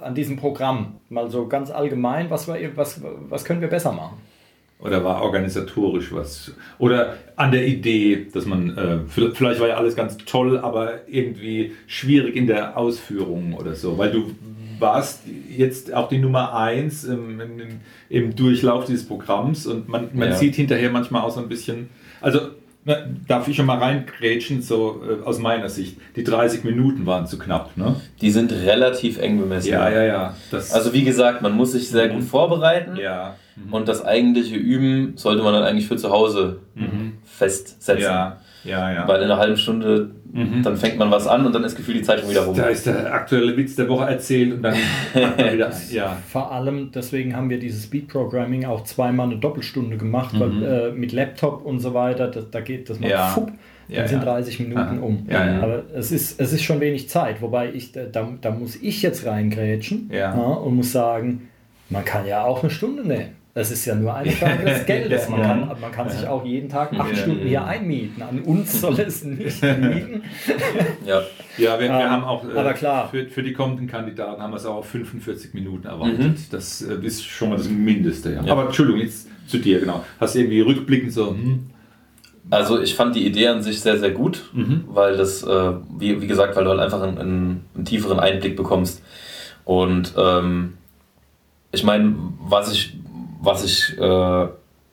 An 0.00 0.14
diesem 0.14 0.36
Programm. 0.36 0.96
Mal 1.08 1.30
so 1.30 1.46
ganz 1.46 1.70
allgemein, 1.70 2.28
was, 2.30 2.46
wir, 2.48 2.76
was, 2.76 3.00
was 3.28 3.44
können 3.44 3.60
wir 3.60 3.68
besser 3.68 3.92
machen? 3.92 4.18
Oder 4.80 5.02
war 5.02 5.22
organisatorisch 5.22 6.12
was? 6.12 6.52
Oder 6.78 7.16
an 7.34 7.50
der 7.50 7.66
Idee, 7.66 8.26
dass 8.32 8.46
man, 8.46 8.76
äh, 8.78 8.98
vielleicht 9.08 9.60
war 9.60 9.66
ja 9.68 9.76
alles 9.76 9.96
ganz 9.96 10.16
toll, 10.18 10.56
aber 10.58 11.08
irgendwie 11.08 11.72
schwierig 11.88 12.36
in 12.36 12.46
der 12.46 12.76
Ausführung 12.78 13.54
oder 13.54 13.74
so. 13.74 13.98
Weil 13.98 14.12
du 14.12 14.30
warst 14.78 15.22
jetzt 15.56 15.92
auch 15.92 16.08
die 16.08 16.18
Nummer 16.18 16.54
eins 16.54 17.02
im, 17.02 17.40
im, 17.40 17.50
im 18.08 18.36
Durchlauf 18.36 18.84
dieses 18.84 19.04
Programms 19.06 19.66
und 19.66 19.88
man, 19.88 20.10
man 20.12 20.28
Ja. 20.28 20.36
sieht 20.36 20.54
hinterher 20.54 20.90
manchmal 20.90 21.22
auch 21.22 21.30
so 21.32 21.40
ein 21.40 21.48
bisschen, 21.48 21.88
also 22.20 22.38
na, 22.84 22.96
darf 23.26 23.48
ich 23.48 23.56
schon 23.56 23.66
mal 23.66 23.78
reingrätschen, 23.78 24.62
so 24.62 25.02
äh, 25.02 25.24
aus 25.24 25.38
meiner 25.38 25.68
Sicht. 25.68 25.98
Die 26.16 26.24
30 26.24 26.64
Minuten 26.64 27.06
waren 27.06 27.26
zu 27.26 27.38
knapp, 27.38 27.76
ne? 27.76 27.96
Die 28.20 28.30
sind 28.30 28.52
relativ 28.52 29.18
eng 29.18 29.38
bemessen. 29.38 29.70
Ja, 29.70 29.90
ja, 29.90 30.04
ja. 30.04 30.36
Das, 30.50 30.72
Also 30.72 30.92
wie 30.92 31.04
gesagt, 31.04 31.42
man 31.42 31.52
muss 31.52 31.72
sich 31.72 31.88
sehr 31.88 32.08
gut 32.08 32.24
vorbereiten 32.24 32.96
ja. 32.96 33.36
und 33.70 33.88
das 33.88 34.04
eigentliche 34.04 34.56
Üben 34.56 35.16
sollte 35.16 35.42
man 35.42 35.52
dann 35.52 35.64
eigentlich 35.64 35.86
für 35.86 35.96
zu 35.96 36.10
Hause 36.10 36.60
festsetzen. 37.24 38.02
Ja, 38.02 38.40
ja, 38.68 38.92
ja. 38.92 39.08
Weil 39.08 39.18
in 39.18 39.24
einer 39.24 39.38
halben 39.38 39.56
Stunde, 39.56 40.10
Mhm. 40.30 40.62
dann 40.62 40.76
fängt 40.76 40.98
man 40.98 41.10
was 41.10 41.26
an 41.26 41.46
und 41.46 41.54
dann 41.54 41.64
ist 41.64 41.74
gefühlt 41.74 41.96
die 41.96 42.02
Zeit 42.02 42.20
schon 42.20 42.28
wieder 42.28 42.42
rum. 42.42 42.54
Da 42.54 42.64
ist 42.66 42.84
der 42.84 43.14
aktuelle 43.14 43.56
Witz 43.56 43.76
der 43.76 43.88
Woche 43.88 44.04
erzählt 44.10 44.52
und 44.52 44.62
dann 44.62 44.74
wieder. 45.14 45.72
Ja. 45.90 46.18
Vor 46.30 46.52
allem, 46.52 46.90
deswegen 46.94 47.34
haben 47.34 47.48
wir 47.48 47.58
dieses 47.58 47.84
Speed 47.84 48.08
Programming 48.08 48.66
auch 48.66 48.84
zweimal 48.84 49.26
eine 49.30 49.38
Doppelstunde 49.38 49.96
gemacht, 49.96 50.38
weil 50.38 50.62
äh, 50.62 50.92
mit 50.92 51.12
Laptop 51.12 51.64
und 51.64 51.80
so 51.80 51.94
weiter, 51.94 52.28
das, 52.28 52.50
da 52.50 52.60
geht 52.60 52.90
das 52.90 53.00
mal 53.00 53.06
Mhm. 53.06 53.10
Ja. 53.12 53.26
fupp, 53.28 53.46
dann 53.46 53.56
Ja, 53.88 54.06
sind 54.06 54.18
ja. 54.18 54.24
30 54.26 54.60
Minuten 54.60 54.78
Aha. 54.80 54.98
um. 55.00 55.26
Ja, 55.30 55.46
ja. 55.50 55.62
Aber 55.62 55.82
es 55.94 56.12
ist, 56.12 56.38
es 56.38 56.52
ist 56.52 56.62
schon 56.62 56.78
wenig 56.80 57.08
Zeit, 57.08 57.40
wobei 57.40 57.72
ich, 57.72 57.92
da, 57.92 58.28
da 58.38 58.50
muss 58.50 58.76
ich 58.76 59.00
jetzt 59.00 59.24
reingrätschen 59.24 60.10
Ja. 60.12 60.34
und 60.34 60.76
muss 60.76 60.92
sagen, 60.92 61.48
man 61.88 62.04
kann 62.04 62.26
ja 62.26 62.44
auch 62.44 62.62
eine 62.62 62.68
Stunde 62.70 63.02
nehmen. 63.08 63.30
Das 63.58 63.72
ist 63.72 63.84
ja 63.86 63.96
nur 63.96 64.14
eine 64.14 64.30
Frage 64.30 64.64
des 64.64 64.86
Geldes. 64.86 65.28
Man 65.28 65.42
kann, 65.42 65.68
man 65.80 65.90
kann 65.90 66.08
sich 66.08 66.24
auch 66.28 66.44
jeden 66.44 66.68
Tag 66.68 66.92
acht 66.96 67.10
Ja. 67.10 67.16
Stunden 67.16 67.44
hier 67.44 67.64
einmieten. 67.64 68.22
An 68.22 68.40
uns 68.42 68.80
soll 68.80 69.00
es 69.00 69.24
nicht 69.24 69.60
liegen. 69.62 70.22
Ja. 71.04 71.22
Ja, 71.56 71.72
wir, 71.80 71.80
wir 71.80 71.86
Ähm, 71.86 72.10
haben 72.10 72.22
auch 72.24 72.44
äh, 72.48 72.56
aber 72.56 72.72
klar. 72.74 73.08
Für, 73.10 73.26
für 73.26 73.42
die 73.42 73.52
kommenden 73.52 73.88
Kandidaten 73.88 74.40
haben 74.40 74.52
wir 74.52 74.58
es 74.58 74.64
auch 74.66 74.76
auf 74.76 74.86
45 74.86 75.54
Minuten 75.54 75.88
erweitert. 75.88 76.36
Das 76.52 76.82
äh, 76.82 77.04
ist 77.04 77.24
schon 77.24 77.48
mal 77.48 77.56
das 77.56 77.68
Mindeste. 77.68 78.32
Ja. 78.34 78.44
Ja. 78.44 78.52
Aber 78.52 78.66
Entschuldigung, 78.66 79.00
jetzt 79.00 79.26
zu 79.48 79.58
dir, 79.58 79.80
genau. 79.80 80.04
Hast 80.20 80.36
du 80.36 80.38
irgendwie 80.38 80.60
rückblickend 80.60 81.12
so, 81.12 81.30
hm, 81.30 81.70
Also 82.50 82.80
ich 82.80 82.94
fand 82.94 83.16
die 83.16 83.26
Idee 83.26 83.48
an 83.48 83.62
sich 83.64 83.80
sehr, 83.80 83.98
sehr 83.98 84.12
gut, 84.12 84.50
Mhm. 84.52 84.84
weil 84.86 85.16
das, 85.16 85.42
äh, 85.42 85.72
wie, 85.98 86.22
wie 86.22 86.26
gesagt, 86.28 86.54
weil 86.54 86.62
du 86.62 86.70
halt 86.70 86.78
einfach 86.80 87.02
einen, 87.02 87.18
einen, 87.18 87.64
einen 87.74 87.84
tieferen 87.84 88.20
Einblick 88.20 88.54
bekommst. 88.54 89.02
Und 89.64 90.14
ähm, 90.16 90.74
ich 91.72 91.82
meine, 91.82 92.14
was 92.40 92.72
ich, 92.72 92.94
was 93.40 93.64
ich 93.64 93.98
äh, 93.98 94.46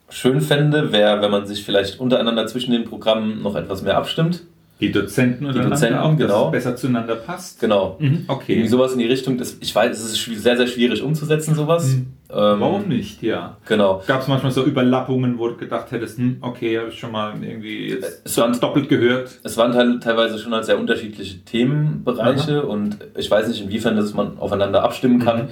schön 0.08 0.40
fände, 0.40 0.92
wäre, 0.92 1.20
wenn 1.20 1.30
man 1.30 1.46
sich 1.46 1.64
vielleicht 1.64 1.98
untereinander 2.00 2.46
zwischen 2.46 2.72
den 2.72 2.84
Programmen 2.84 3.42
noch 3.42 3.56
etwas 3.56 3.82
mehr 3.82 3.96
abstimmt. 3.96 4.42
die 4.80 4.92
Dozenten 4.92 5.46
oder 5.46 5.62
Dozenten, 5.64 5.98
auch, 5.98 6.10
dass 6.10 6.18
genau. 6.18 6.44
es 6.46 6.50
besser 6.52 6.76
zueinander 6.76 7.16
passt. 7.16 7.60
Genau. 7.60 7.96
Mhm, 7.98 8.24
Okay. 8.28 8.52
Irgendwie 8.52 8.68
sowas 8.68 8.92
in 8.92 8.98
die 8.98 9.06
Richtung. 9.06 9.38
Das, 9.38 9.56
ich 9.60 9.74
weiß, 9.74 9.98
es 9.98 10.12
ist 10.12 10.42
sehr, 10.42 10.56
sehr 10.58 10.66
schwierig 10.66 11.02
umzusetzen, 11.02 11.54
sowas. 11.54 11.86
Mhm. 11.94 12.06
Ähm, 12.28 12.60
Warum 12.60 12.88
nicht, 12.88 13.22
ja. 13.22 13.56
Genau. 13.66 14.02
Gab 14.06 14.20
es 14.20 14.28
manchmal 14.28 14.52
so 14.52 14.62
Überlappungen, 14.64 15.38
wo 15.38 15.48
du 15.48 15.56
gedacht 15.56 15.90
hättest, 15.92 16.18
hm, 16.18 16.36
okay, 16.42 16.78
habe 16.78 16.88
ich 16.90 16.98
schon 16.98 17.10
mal 17.12 17.32
irgendwie 17.42 17.88
jetzt 17.88 18.20
Es 18.24 18.36
waren- 18.36 18.58
doppelt 18.60 18.88
gehört. 18.90 19.30
Es 19.44 19.56
waren 19.56 19.72
teil- 19.72 19.98
teilweise 20.00 20.38
schon 20.38 20.52
halt 20.52 20.64
sehr 20.66 20.78
unterschiedliche 20.78 21.38
Themenbereiche 21.44 22.62
und 22.66 22.98
ich 23.16 23.30
weiß 23.30 23.48
nicht, 23.48 23.62
inwiefern 23.62 23.96
das 23.96 24.12
man 24.14 24.38
aufeinander 24.38 24.82
abstimmen 24.82 25.20
kann, 25.20 25.42
Mhm. 25.44 25.48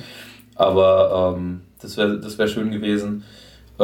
aber 0.57 1.35
ähm, 1.39 1.61
das 1.85 1.97
wäre 1.97 2.19
das 2.19 2.39
wär 2.39 2.49
schön 2.49 2.71
gewesen. 2.71 3.23
Äh, 3.79 3.83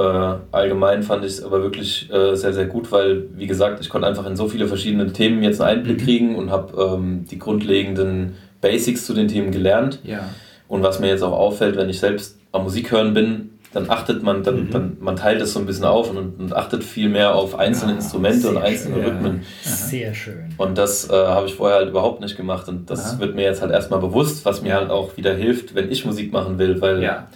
allgemein 0.52 1.02
fand 1.02 1.24
ich 1.24 1.32
es 1.32 1.42
aber 1.44 1.62
wirklich 1.62 2.08
äh, 2.12 2.34
sehr, 2.36 2.52
sehr 2.52 2.66
gut, 2.66 2.90
weil, 2.92 3.24
wie 3.36 3.46
gesagt, 3.48 3.80
ich 3.80 3.88
konnte 3.88 4.06
einfach 4.06 4.24
in 4.26 4.36
so 4.36 4.48
viele 4.48 4.68
verschiedene 4.68 5.12
Themen 5.12 5.42
jetzt 5.42 5.60
einen 5.60 5.78
Einblick 5.78 6.00
Mhm. 6.00 6.04
kriegen 6.04 6.36
und 6.36 6.50
habe 6.50 6.96
ähm, 6.96 7.24
die 7.30 7.38
grundlegenden 7.38 8.34
Basics 8.60 9.04
zu 9.06 9.14
den 9.14 9.26
Themen 9.28 9.50
gelernt. 9.50 9.98
Ja. 10.04 10.20
Und 10.68 10.82
was 10.84 11.00
mir 11.00 11.08
jetzt 11.08 11.22
auch 11.22 11.32
auffällt, 11.32 11.76
wenn 11.76 11.88
ich 11.90 11.98
selbst 11.98 12.38
am 12.52 12.62
Musik 12.62 12.92
hören 12.92 13.14
bin, 13.14 13.50
dann 13.72 13.88
achtet 13.90 14.22
man, 14.22 14.42
dann, 14.44 14.66
Mhm. 14.66 14.70
dann 14.70 14.96
man 15.00 15.16
teilt 15.16 15.40
das 15.40 15.52
so 15.52 15.58
ein 15.60 15.66
bisschen 15.66 15.84
auf 15.84 16.10
und, 16.10 16.38
und 16.40 16.54
achtet 16.56 16.84
viel 16.84 17.08
mehr 17.08 17.34
auf 17.34 17.56
einzelne 17.58 17.92
Ah, 17.92 17.96
Instrumente 17.96 18.48
und 18.48 18.58
einzelne 18.58 18.94
schön. 18.96 19.04
Rhythmen. 19.04 19.40
Sehr 19.62 20.14
schön. 20.14 20.54
Und 20.56 20.78
das 20.78 21.08
äh, 21.10 21.12
habe 21.14 21.46
ich 21.46 21.54
vorher 21.54 21.78
halt 21.78 21.88
überhaupt 21.88 22.20
nicht 22.20 22.36
gemacht. 22.36 22.68
Und 22.68 22.90
das 22.90 23.14
Aha. 23.14 23.20
wird 23.20 23.34
mir 23.34 23.42
jetzt 23.42 23.60
halt 23.60 23.72
erstmal 23.72 23.98
bewusst, 24.00 24.44
was 24.44 24.62
mir 24.62 24.68
Ja. 24.70 24.76
halt 24.76 24.90
auch 24.90 25.16
wieder 25.16 25.34
hilft, 25.34 25.74
wenn 25.74 25.90
ich 25.90 26.04
Musik 26.04 26.32
machen 26.32 26.58
will, 26.58 26.80
weil 26.80 27.02
Ja. 27.02 27.26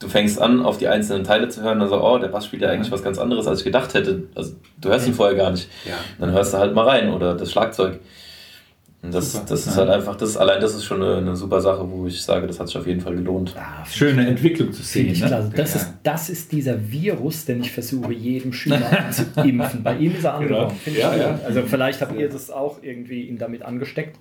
Du 0.00 0.08
fängst 0.08 0.40
an, 0.40 0.64
auf 0.64 0.78
die 0.78 0.88
einzelnen 0.88 1.22
Teile 1.24 1.48
zu 1.48 1.62
hören, 1.62 1.80
also, 1.80 2.02
oh, 2.02 2.18
der 2.18 2.28
Bass 2.28 2.46
spielt 2.46 2.62
ja 2.62 2.70
eigentlich 2.70 2.88
Ja. 2.88 2.92
was 2.92 3.02
ganz 3.04 3.18
anderes, 3.18 3.46
als 3.46 3.60
ich 3.60 3.64
gedacht 3.64 3.94
hätte. 3.94 4.24
Also, 4.34 4.54
du 4.80 4.88
hörst 4.88 5.06
ihn 5.06 5.14
vorher 5.14 5.36
gar 5.36 5.50
nicht. 5.52 5.68
Ja. 5.86 5.94
Dann 6.18 6.32
hörst 6.32 6.52
du 6.54 6.58
halt 6.58 6.74
mal 6.74 6.88
rein 6.88 7.10
oder 7.12 7.34
das 7.34 7.52
Schlagzeug. 7.52 8.00
Und 9.02 9.14
das, 9.14 9.32
Super. 9.32 9.46
das 9.48 9.60
ist 9.66 9.74
Ja. 9.76 9.80
halt 9.80 9.90
einfach, 9.90 10.14
das 10.16 10.36
allein 10.36 10.60
das 10.60 10.74
ist 10.74 10.84
schon 10.84 11.02
eine, 11.02 11.16
eine 11.16 11.34
super 11.36 11.62
Sache, 11.62 11.90
wo 11.90 12.06
ich 12.06 12.20
sage, 12.22 12.46
das 12.46 12.60
hat 12.60 12.66
sich 12.68 12.76
auf 12.76 12.86
jeden 12.86 13.00
Fall 13.00 13.14
gelohnt. 13.16 13.54
Ah, 13.56 13.82
Schöne 13.86 14.26
Entwicklung 14.26 14.72
zu 14.72 14.82
sehen. 14.82 15.06
Ne? 15.18 15.26
klasse. 15.26 15.50
Das, 15.56 15.74
ja. 15.74 15.80
ist, 15.80 15.88
das 16.02 16.28
ist 16.28 16.52
dieser 16.52 16.90
Virus, 16.92 17.46
den 17.46 17.60
ich 17.62 17.72
versuche, 17.72 18.12
jedem 18.12 18.52
Schüler 18.52 18.82
zu 19.10 19.24
impfen. 19.42 19.82
Bei 19.82 19.96
ihm 19.96 20.14
ist 20.14 20.24
er 20.24 20.34
angekommen. 20.34 20.68
Genau. 20.68 20.78
Finde 20.84 20.98
ich 20.98 21.02
Ja, 21.04 21.12
gut. 21.12 21.20
ja. 21.20 21.40
Also 21.46 21.62
vielleicht 21.62 22.02
habt 22.02 22.18
ihr 22.18 22.28
das 22.28 22.50
auch 22.50 22.82
irgendwie 22.82 23.22
ihn 23.22 23.38
damit 23.38 23.62
angesteckt. 23.62 24.18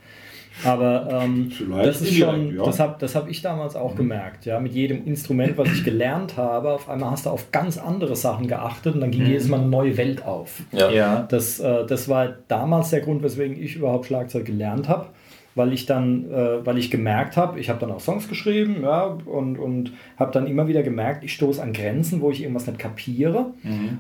Aber 0.64 1.22
ähm, 1.24 1.52
das 1.84 2.02
ist 2.02 2.18
schon, 2.18 2.56
ja. 2.56 2.64
das 2.64 2.80
habe 2.80 2.96
das 3.00 3.16
hab 3.16 3.30
ich 3.30 3.42
damals 3.42 3.76
auch 3.76 3.96
gemerkt. 3.96 4.46
Ja, 4.46 4.60
mit 4.60 4.74
jedem 4.74 5.06
Instrument, 5.06 5.58
was 5.58 5.72
ich 5.72 5.84
gelernt 5.84 6.38
habe, 6.38 6.74
auf 6.74 6.90
einmal 6.90 7.12
hast 7.12 7.26
du 7.26 7.30
auf 7.30 7.52
ganz 7.52 7.78
andere 7.78 8.16
Sachen 8.16 8.48
geachtet 8.48 8.96
und 8.96 9.02
dann 9.02 9.12
ging 9.12 9.26
jedes 9.26 9.48
Mal 9.48 9.60
eine 9.60 9.70
neue 9.70 9.98
Welt 9.98 10.26
auf. 10.26 10.62
Ja. 10.72 10.90
Ja. 10.92 11.28
Das, 11.30 11.60
äh, 11.60 11.86
das 11.86 12.10
war 12.10 12.30
damals 12.48 12.90
der 12.90 13.02
Grund, 13.02 13.24
weswegen 13.24 13.62
ich 13.62 13.76
überhaupt 13.76 14.06
Schlagzeug 14.06 14.46
gelernt 14.46 14.90
habe, 14.90 15.08
weil 15.56 15.74
ich 15.74 15.86
dann, 15.86 16.30
äh, 16.32 16.66
weil 16.66 16.78
ich 16.78 16.92
gemerkt 16.92 17.38
habe, 17.38 17.60
ich 17.60 17.70
habe 17.70 17.80
dann 17.80 17.92
auch 17.92 18.00
Songs 18.00 18.28
geschrieben, 18.28 18.78
ja, 18.84 19.06
und, 19.06 19.58
und 19.58 19.94
habe 20.18 20.32
dann 20.32 20.48
immer 20.48 20.68
wieder 20.68 20.84
gemerkt, 20.84 21.24
ich 21.24 21.34
stoße 21.34 21.62
an 21.62 21.74
Grenzen, 21.74 22.22
wo 22.22 22.32
ich 22.32 22.42
irgendwas 22.42 22.68
nicht 22.68 22.80
kapiere. 22.80 23.54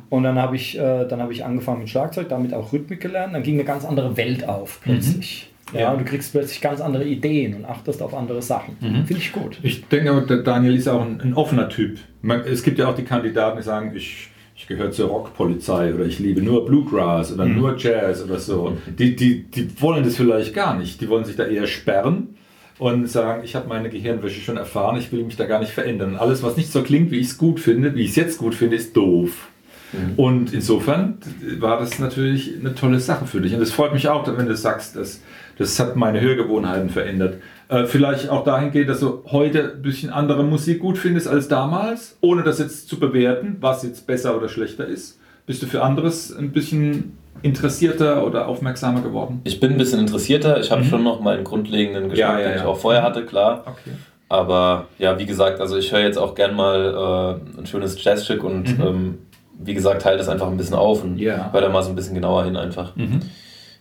Und 0.09 0.23
dann 0.23 0.37
habe 0.39 0.55
ich, 0.55 0.77
äh, 0.77 1.05
dann 1.05 1.21
habe 1.21 1.33
ich 1.33 1.45
angefangen 1.45 1.79
mit 1.79 1.89
Schlagzeug, 1.89 2.29
damit 2.29 2.53
auch 2.53 2.73
Rhythmik 2.73 3.01
gelernt. 3.01 3.33
Dann 3.33 3.43
ging 3.43 3.55
eine 3.55 3.65
ganz 3.65 3.85
andere 3.85 4.17
Welt 4.17 4.47
auf 4.47 4.79
plötzlich. 4.83 5.48
Ja, 5.73 5.79
Ja. 5.81 5.91
und 5.91 5.99
du 6.01 6.05
kriegst 6.05 6.31
plötzlich 6.31 6.61
ganz 6.61 6.81
andere 6.81 7.05
Ideen 7.05 7.55
und 7.55 7.65
achtest 7.65 8.01
auf 8.01 8.13
andere 8.13 8.41
Sachen. 8.41 8.77
Finde 8.79 9.13
ich 9.13 9.31
gut. 9.31 9.59
Ich 9.63 9.85
denke 9.87 10.11
aber, 10.11 10.21
der 10.21 10.37
Daniel 10.37 10.75
ist 10.75 10.87
auch 10.87 11.01
ein, 11.01 11.21
ein 11.21 11.33
offener 11.33 11.69
Typ. 11.69 11.97
Man, 12.21 12.41
es 12.41 12.63
gibt 12.63 12.79
ja 12.79 12.87
auch 12.87 12.95
die 12.95 13.03
Kandidaten, 13.03 13.57
die 13.57 13.63
sagen, 13.63 13.91
ich, 13.95 14.29
ich 14.55 14.67
gehöre 14.67 14.91
zur 14.91 15.09
Rockpolizei 15.09 15.93
oder 15.93 16.05
ich 16.05 16.19
liebe 16.19 16.41
nur 16.41 16.65
Bluegrass 16.65 17.31
oder 17.33 17.45
nur 17.45 17.77
Jazz 17.77 18.23
oder 18.23 18.39
so. 18.39 18.77
Die, 18.97 19.15
die, 19.15 19.43
die 19.43 19.81
wollen 19.81 20.03
das 20.03 20.17
vielleicht 20.17 20.53
gar 20.53 20.77
nicht. 20.77 20.99
Die 21.01 21.07
wollen 21.09 21.23
sich 21.25 21.35
da 21.35 21.45
eher 21.45 21.67
sperren. 21.67 22.35
und 22.79 23.07
sagen, 23.09 23.41
ich 23.43 23.55
habe 23.55 23.67
meine 23.67 23.89
Gehirnwäsche 23.89 24.39
schon 24.39 24.55
erfahren, 24.55 24.97
ich 24.97 25.11
will 25.11 25.23
mich 25.25 25.35
da 25.35 25.45
gar 25.45 25.59
nicht 25.59 25.71
verändern. 25.73 26.15
Alles, 26.15 26.43
was 26.43 26.55
nicht 26.55 26.71
so 26.71 26.81
klingt, 26.81 27.11
wie 27.11 27.17
ich 27.19 27.27
es 27.27 27.37
gut 27.37 27.59
finde, 27.59 27.93
wie 27.93 28.03
ich 28.03 28.11
es 28.11 28.15
jetzt 28.15 28.37
gut 28.37 28.55
finde, 28.55 28.77
ist 28.77 28.95
doof. 28.95 29.49
Mhm. 29.91 30.13
Und 30.15 30.53
insofern 30.53 31.17
war 31.59 31.77
das 31.79 31.99
natürlich 31.99 32.53
eine 32.59 32.75
tolle 32.75 32.99
Sache 33.01 33.25
für 33.27 33.41
dich. 33.41 33.53
Und 33.53 33.61
es 33.61 33.71
freut 33.73 33.91
mich 33.93 34.07
auch, 34.07 34.25
wenn 34.37 34.45
du 34.45 34.55
sagst, 34.55 34.95
dass 34.95 35.21
das 35.59 35.79
hat 35.79 35.95
meine 35.95 36.21
Hörgewohnheiten 36.21 36.89
verändert. 36.89 37.35
Äh, 37.67 37.85
vielleicht 37.85 38.29
auch 38.29 38.43
dahingehend, 38.43 38.89
dass 38.89 39.01
du 39.01 39.23
heute 39.27 39.73
ein 39.75 39.81
bisschen 39.81 40.09
andere 40.09 40.43
Musik 40.43 40.79
gut 40.79 40.97
findest 40.97 41.27
als 41.27 41.49
damals, 41.49 42.17
ohne 42.21 42.43
das 42.43 42.59
jetzt 42.59 42.87
zu 42.87 42.97
bewerten, 42.97 43.57
was 43.59 43.83
jetzt 43.83 44.07
besser 44.07 44.35
oder 44.35 44.47
schlechter 44.47 44.85
ist. 44.85 45.19
Bist 45.45 45.61
du 45.61 45.67
für 45.67 45.83
anderes 45.83 46.35
ein 46.35 46.51
bisschen 46.51 47.17
interessierter 47.41 48.25
oder 48.25 48.47
aufmerksamer 48.47 49.01
geworden? 49.01 49.41
Ich 49.43 49.59
bin 49.59 49.73
ein 49.73 49.77
bisschen 49.77 49.99
interessierter. 49.99 50.59
Ich 50.59 50.71
habe 50.71 50.83
mhm. 50.83 50.87
schon 50.87 51.03
noch 51.03 51.19
meinen 51.19 51.43
grundlegenden 51.43 52.09
Geschmack, 52.09 52.39
ja, 52.39 52.39
ja, 52.39 52.47
den 52.49 52.57
ich 52.59 52.63
auch 52.63 52.77
vorher 52.77 53.03
hatte, 53.03 53.25
klar. 53.25 53.63
Okay. 53.65 53.91
Aber 54.29 54.87
ja, 54.97 55.19
wie 55.19 55.25
gesagt, 55.25 55.59
also 55.59 55.75
ich 55.75 55.91
höre 55.91 56.01
jetzt 56.01 56.17
auch 56.17 56.35
gern 56.35 56.55
mal 56.55 57.39
äh, 57.57 57.59
ein 57.59 57.65
schönes 57.65 58.01
Jazzstück 58.01 58.43
und 58.43 58.77
mhm. 58.77 58.83
ähm, 58.83 59.17
wie 59.61 59.73
gesagt, 59.73 60.03
teile 60.03 60.17
das 60.17 60.29
einfach 60.29 60.47
ein 60.47 60.55
bisschen 60.55 60.75
auf 60.75 61.03
und 61.03 61.17
ja. 61.17 61.51
höre 61.51 61.61
da 61.61 61.69
mal 61.69 61.83
so 61.83 61.89
ein 61.89 61.95
bisschen 61.95 62.15
genauer 62.15 62.45
hin 62.45 62.55
einfach. 62.55 62.95
Mhm. 62.95 63.19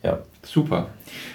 Ja. 0.03 0.21
Super. 0.45 0.89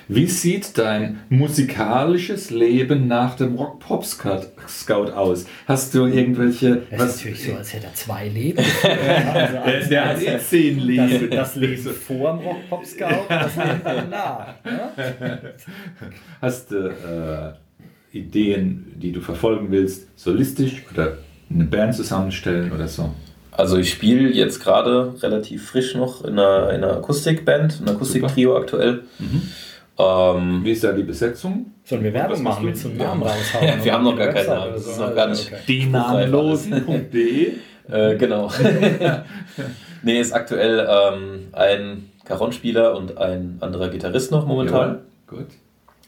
Wie 0.08 0.26
sieht 0.26 0.78
dein 0.78 1.20
musikalisches 1.30 2.50
Leben 2.50 3.08
nach 3.08 3.36
dem 3.36 3.56
Rock-Pop-Scout 3.56 5.12
aus? 5.12 5.46
Hast 5.68 5.94
du 5.94 6.06
irgendwelche. 6.06 6.82
Das 6.90 7.18
ist 7.18 7.18
natürlich 7.18 7.44
so, 7.44 7.56
als 7.56 7.74
hätte 7.74 7.88
er 7.88 7.94
zwei 7.94 8.28
Leben. 8.28 8.64
also 9.34 9.58
als, 9.60 9.90
der 9.90 10.10
hat 10.10 10.22
eh 10.24 10.40
zehn 10.40 10.80
Leben. 10.80 11.30
Das, 11.30 11.54
das 11.54 11.56
Leben 11.56 11.84
vor 11.84 12.38
dem 12.38 12.48
Rock-Pop-Scout, 12.48 13.26
das 13.30 13.56
Leben 13.58 13.82
danach. 13.84 14.56
Ne? 14.64 15.54
Hast 16.42 16.72
du 16.72 17.58
äh, 18.12 18.18
Ideen, 18.18 18.94
die 18.96 19.12
du 19.12 19.22
verfolgen 19.22 19.70
willst, 19.70 20.08
solistisch 20.16 20.84
oder 20.92 21.18
eine 21.52 21.66
Band 21.66 21.94
zusammenstellen 21.94 22.72
oder 22.72 22.88
so? 22.88 23.14
Also 23.56 23.78
ich 23.78 23.92
spiele 23.92 24.30
jetzt 24.30 24.64
gerade 24.64 25.14
relativ 25.22 25.70
frisch 25.70 25.96
noch 25.96 26.24
in 26.24 26.40
einer, 26.40 26.70
in 26.72 26.84
einer 26.84 26.98
Akustikband, 26.98 27.82
ein 27.82 27.90
Akustik-Trio 27.90 28.58
aktuell. 28.58 29.02
Mhm. 29.20 29.42
Ähm, 30.00 30.62
Wie 30.64 30.72
ist 30.72 30.84
da 30.84 30.92
die 30.92 31.04
Besetzung? 31.04 31.68
Sollen 31.84 32.04
wir 32.04 32.14
Werbung 32.14 32.42
machen 32.42 32.66
mit 32.66 32.78
so 32.78 32.90
einem 32.90 32.98
Namen 32.98 33.22
raushauen? 33.22 33.72
wir 33.84 33.94
haben 33.94 34.04
noch 34.04 34.18
gar 34.18 34.30
keinen 34.30 34.48
Namen. 34.48 34.74
Das 34.74 34.88
ist 34.88 35.00
noch 35.00 35.14
gar 35.14 35.28
nicht. 35.28 35.48
Okay. 35.48 35.62
Die 35.68 35.86
Namenlosen.de 35.86 37.54
äh, 37.92 38.16
Genau. 38.18 38.50
nee, 40.02 40.20
ist 40.20 40.34
aktuell 40.34 40.88
ähm, 40.90 41.48
ein 41.52 42.10
Caron-Spieler 42.26 42.96
und 42.98 43.18
ein 43.20 43.58
anderer 43.60 43.90
Gitarrist 43.90 44.32
noch 44.32 44.48
momentan. 44.48 44.90
Ja, 44.90 45.38
gut. 45.38 45.48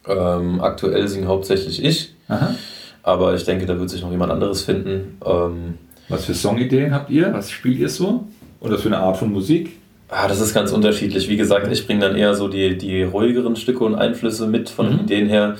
Ähm, 0.08 0.62
aktuell 0.62 1.08
singe 1.08 1.28
hauptsächlich 1.28 1.84
ich. 1.84 2.16
Aha. 2.28 2.56
Aber 3.04 3.36
ich 3.36 3.44
denke, 3.44 3.68
da 3.68 3.78
wird 3.78 3.90
sich 3.92 4.02
noch 4.02 4.10
jemand 4.10 4.32
anderes 4.32 4.64
finden. 4.64 5.20
Ähm, 5.24 5.78
was 6.10 6.26
für 6.26 6.34
Songideen 6.34 6.94
habt 6.94 7.10
ihr? 7.10 7.34
Was 7.34 7.52
spielt 7.52 7.80
ihr 7.80 7.90
so? 7.90 8.26
Oder 8.60 8.78
für 8.78 8.88
eine 8.88 8.98
Art 8.98 9.18
von 9.18 9.32
Musik? 9.32 9.78
Ah, 10.10 10.28
das 10.28 10.40
ist 10.40 10.54
ganz 10.54 10.72
unterschiedlich. 10.72 11.30
Wie 11.30 11.38
gesagt, 11.38 11.72
ich 11.72 11.86
bringe 11.86 12.02
dann 12.02 12.16
eher 12.16 12.36
so 12.36 12.48
die, 12.48 12.78
die 12.78 13.04
ruhigeren 13.04 13.56
Stücke 13.56 13.84
und 13.84 13.96
Einflüsse 13.96 14.48
mit 14.48 14.70
von 14.70 14.86
mhm. 14.88 14.92
den 14.92 15.00
Ideen 15.02 15.30
her. 15.30 15.56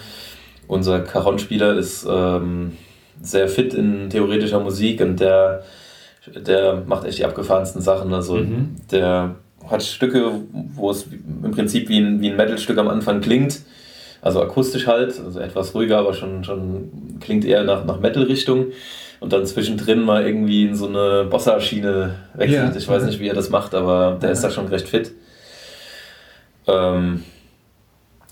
Unser 0.68 1.00
Caron-Spieler 1.00 1.78
ist 1.78 2.08
ähm, 2.10 2.74
sehr 3.22 3.48
fit 3.48 3.74
in 3.74 4.10
theoretischer 4.10 4.60
Musik 4.60 5.02
und 5.02 5.20
der, 5.20 5.64
der 6.36 6.84
macht 6.86 7.06
echt 7.06 7.18
die 7.18 7.26
abgefahrensten 7.26 7.82
Sachen. 7.82 8.14
Also 8.14 8.36
mhm. 8.36 8.76
der 8.92 9.36
hat 9.68 9.82
Stücke, 9.82 10.32
wo 10.76 10.92
es 10.92 11.08
im 11.44 11.52
Prinzip 11.52 11.90
wie 11.90 11.98
ein, 11.98 12.22
wie 12.22 12.30
ein 12.30 12.38
Metal-Stück 12.38 12.78
am 12.78 12.88
Anfang 12.88 13.22
klingt. 13.22 13.62
Also 14.22 14.42
akustisch 14.42 14.88
halt, 14.88 15.20
also 15.24 15.40
etwas 15.40 15.74
ruhiger, 15.76 15.98
aber 16.00 16.14
schon, 16.14 16.44
schon 16.44 17.18
klingt 17.20 17.46
eher 17.46 17.64
nach, 17.64 17.86
nach 17.86 18.00
Metal-Richtung 18.00 18.68
und 19.20 19.34
dann 19.34 19.46
zwischendrin 19.46 20.02
mal 20.02 20.26
irgendwie 20.26 20.66
in 20.66 20.76
so 20.76 20.88
eine 20.88 21.26
Bossa-Schiene 21.26 22.16
wechselt. 22.34 22.74
Ja. 22.74 22.76
Ich 22.76 22.88
weiß 22.88 23.04
nicht, 23.04 23.20
wie 23.20 23.28
er 23.28 23.34
das 23.34 23.50
macht, 23.50 23.74
aber 23.74 24.18
der 24.22 24.30
ja. 24.30 24.34
ist 24.34 24.44
da 24.44 24.50
schon 24.50 24.68
recht 24.68 24.88
fit. 24.88 25.12
Ähm, 26.68 27.24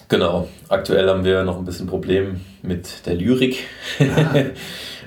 genau, 0.09 0.47
aktuell 0.69 1.07
haben 1.09 1.23
wir 1.23 1.43
noch 1.43 1.57
ein 1.57 1.65
bisschen 1.65 1.87
Problem 1.87 2.41
mit 2.61 3.05
der 3.05 3.15
Lyrik. 3.15 3.65
Ah. 3.99 4.35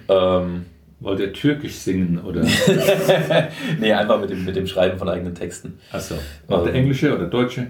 ähm, 0.43 0.67
Wollt 0.99 1.21
ihr 1.21 1.33
türkisch 1.33 1.75
singen 1.75 2.23
oder? 2.25 2.43
nee, 3.81 3.93
einfach 3.93 4.19
mit 4.19 4.31
dem, 4.31 4.47
mit 4.47 4.57
dem 4.57 4.67
Schreiben 4.67 4.99
von 4.99 5.09
eigenen 5.11 5.35
Texten. 5.35 5.79
Achso. 5.93 6.15
Auch 6.49 6.65
der 6.65 6.75
ähm, 6.75 6.81
englische 6.81 7.15
oder 7.15 7.27
deutsche? 7.27 7.67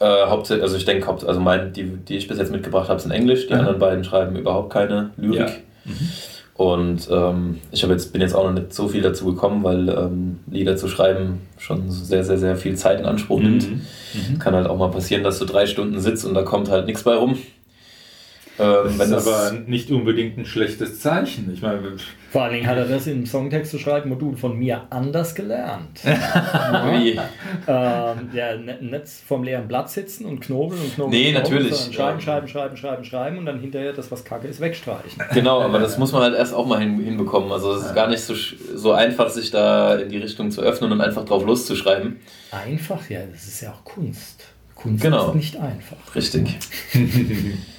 Äh, 0.00 0.26
hauptsächlich, 0.26 0.62
also 0.62 0.76
ich 0.76 0.86
denke, 0.86 1.08
also 1.08 1.40
mein, 1.40 1.74
die, 1.74 1.84
die 1.84 2.16
ich 2.16 2.26
bis 2.26 2.38
jetzt 2.38 2.50
mitgebracht 2.50 2.88
habe, 2.88 3.00
sind 3.00 3.10
Englisch. 3.10 3.48
Die 3.48 3.52
Aha. 3.52 3.60
anderen 3.60 3.78
beiden 3.78 4.02
schreiben 4.02 4.34
überhaupt 4.36 4.72
keine 4.72 5.10
Lyrik. 5.18 5.38
Ja. 5.38 5.48
Mhm. 5.84 6.10
Und 6.58 7.08
ähm, 7.08 7.60
ich 7.70 7.82
jetzt, 7.82 8.12
bin 8.12 8.20
jetzt 8.20 8.34
auch 8.34 8.42
noch 8.42 8.52
nicht 8.52 8.74
so 8.74 8.88
viel 8.88 9.00
dazu 9.00 9.26
gekommen, 9.26 9.62
weil 9.62 9.88
ähm, 9.88 10.40
Lieder 10.50 10.76
zu 10.76 10.88
schreiben 10.88 11.38
schon 11.56 11.88
sehr, 11.88 12.24
sehr, 12.24 12.36
sehr 12.36 12.56
viel 12.56 12.74
Zeit 12.74 12.98
in 12.98 13.06
Anspruch 13.06 13.38
nimmt. 13.38 13.70
Mhm. 13.70 13.80
Mhm. 14.12 14.38
Kann 14.40 14.56
halt 14.56 14.66
auch 14.66 14.76
mal 14.76 14.90
passieren, 14.90 15.22
dass 15.22 15.38
du 15.38 15.44
drei 15.44 15.66
Stunden 15.66 16.00
sitzt 16.00 16.24
und 16.24 16.34
da 16.34 16.42
kommt 16.42 16.68
halt 16.68 16.86
nichts 16.86 17.04
bei 17.04 17.14
rum. 17.14 17.38
Ähm, 18.58 18.98
das 18.98 19.08
ist 19.08 19.12
das 19.12 19.26
aber 19.26 19.58
nicht 19.66 19.90
unbedingt 19.90 20.36
ein 20.36 20.44
schlechtes 20.44 21.00
Zeichen. 21.00 21.50
Ich 21.52 21.62
meine, 21.62 21.96
vor 22.30 22.42
allen 22.42 22.54
Dingen 22.54 22.66
hat 22.66 22.76
er 22.76 22.86
das 22.86 23.06
im 23.06 23.24
Songtext 23.24 23.70
zu 23.70 23.78
schreiben 23.78 24.10
Modul 24.10 24.36
von 24.36 24.58
mir 24.58 24.82
anders 24.90 25.34
gelernt. 25.34 26.00
Wie? 26.04 27.18
Ähm, 27.66 28.30
ja, 28.32 28.56
nicht 28.56 29.08
vom 29.26 29.44
leeren 29.44 29.68
Blatt 29.68 29.90
sitzen 29.90 30.26
und 30.26 30.40
knobeln 30.40 30.80
und 30.80 30.94
knobeln. 30.94 31.22
Nee, 31.22 31.28
und 31.28 31.42
natürlich. 31.42 31.76
Schreiben, 31.94 32.20
schreiben, 32.20 32.48
schreiben, 32.48 32.76
schreiben, 32.76 33.04
schreiben 33.04 33.38
und 33.38 33.46
dann 33.46 33.60
hinterher 33.60 33.92
das, 33.92 34.10
was 34.10 34.24
kacke 34.24 34.48
ist, 34.48 34.60
wegstreichen. 34.60 35.22
Genau, 35.32 35.62
aber 35.62 35.78
das 35.78 35.96
muss 35.96 36.12
man 36.12 36.22
halt 36.22 36.34
erst 36.34 36.52
auch 36.52 36.66
mal 36.66 36.80
hin, 36.80 36.98
hinbekommen. 36.98 37.52
Also 37.52 37.72
es 37.74 37.86
ist 37.86 37.94
gar 37.94 38.08
nicht 38.08 38.20
so, 38.20 38.34
so 38.34 38.92
einfach, 38.92 39.30
sich 39.30 39.50
da 39.50 39.94
in 39.94 40.08
die 40.08 40.18
Richtung 40.18 40.50
zu 40.50 40.60
öffnen 40.60 40.92
und 40.92 41.00
einfach 41.00 41.24
drauf 41.24 41.44
loszuschreiben. 41.46 42.20
Einfach? 42.50 43.08
Ja, 43.08 43.20
das 43.32 43.46
ist 43.46 43.60
ja 43.60 43.72
auch 43.72 43.84
Kunst. 43.84 44.44
Kunst 44.74 45.02
genau. 45.02 45.28
ist 45.28 45.34
nicht 45.34 45.56
einfach. 45.56 46.14
Richtig. 46.14 46.58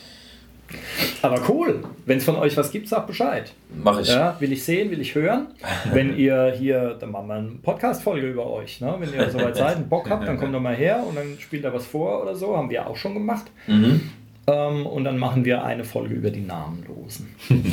Aber 1.22 1.42
cool. 1.50 1.84
Wenn 2.06 2.18
es 2.18 2.26
von 2.26 2.36
euch 2.36 2.56
was 2.58 2.72
gibt, 2.72 2.88
sagt 2.88 3.08
Bescheid. 3.08 3.52
Mach 3.84 4.00
ich. 4.00 4.08
Ja, 4.08 4.36
will 4.40 4.52
ich 4.52 4.64
sehen, 4.64 4.92
will 4.92 5.02
ich 5.02 5.16
hören. 5.16 5.48
Wenn 5.92 6.18
ihr 6.18 6.54
hier, 6.58 6.98
dann 7.00 7.12
machen 7.12 7.28
wir 7.28 7.36
eine 7.36 7.50
Podcast-Folge 7.62 8.28
über 8.30 8.48
euch. 8.48 8.82
Ne? 8.82 8.96
Wenn 9.00 9.14
ihr 9.14 9.30
soweit 9.30 9.56
seid 9.56 9.78
und 9.78 9.90
Bock 9.90 10.10
habt, 10.10 10.28
dann 10.28 10.38
kommt 10.38 10.54
doch 10.54 10.62
mal 10.62 10.76
her 10.76 11.04
und 11.08 11.16
dann 11.16 11.38
spielt 11.40 11.64
er 11.64 11.74
was 11.74 11.86
vor 11.86 12.22
oder 12.22 12.36
so. 12.36 12.56
Haben 12.56 12.70
wir 12.70 12.88
auch 12.88 12.96
schon 12.96 13.14
gemacht. 13.14 13.46
Mhm. 13.68 14.02
Ähm, 14.48 14.86
und 14.86 15.04
dann 15.04 15.18
machen 15.18 15.46
wir 15.46 15.64
eine 15.64 15.84
Folge 15.84 16.16
über 16.16 16.32
die 16.32 16.42
Namenlosen. 16.42 17.28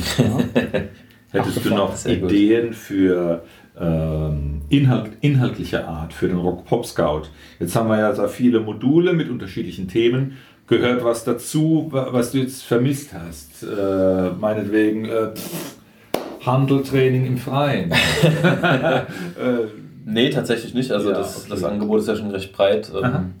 Ja? 1.33 1.41
Hättest 1.41 1.65
du 1.65 1.69
noch 1.71 2.05
Ideen 2.05 2.71
für 2.71 3.43
ähm, 3.77 4.61
Inhalt, 4.69 5.11
inhaltlicher 5.19 5.85
Art 5.85 6.13
für 6.13 6.29
den 6.29 6.37
Rock 6.37 6.65
Pop 6.65 6.85
Scout? 6.85 7.23
Jetzt 7.59 7.75
haben 7.75 7.89
wir 7.89 7.99
ja 7.99 8.15
so 8.15 8.27
viele 8.29 8.61
Module 8.61 9.11
mit 9.11 9.29
unterschiedlichen 9.29 9.89
Themen 9.89 10.37
gehört 10.67 11.03
was 11.03 11.23
dazu, 11.23 11.87
was 11.91 12.31
du 12.31 12.39
jetzt 12.39 12.63
vermisst 12.63 13.11
hast? 13.13 13.63
Äh, 13.63 14.31
meinetwegen 14.39 15.05
äh, 15.05 15.29
Handeltraining 16.45 17.25
im 17.25 17.37
Freien. 17.37 17.91
äh, 17.91 19.05
nee, 20.05 20.29
tatsächlich 20.29 20.73
nicht. 20.73 20.91
Also 20.91 21.09
ja, 21.09 21.17
das, 21.17 21.37
okay. 21.37 21.47
das 21.49 21.63
Angebot 21.63 22.01
ist 22.01 22.07
ja 22.07 22.15
schon 22.15 22.31
recht 22.31 22.53
breit. 22.53 22.91
Ähm, 22.93 23.33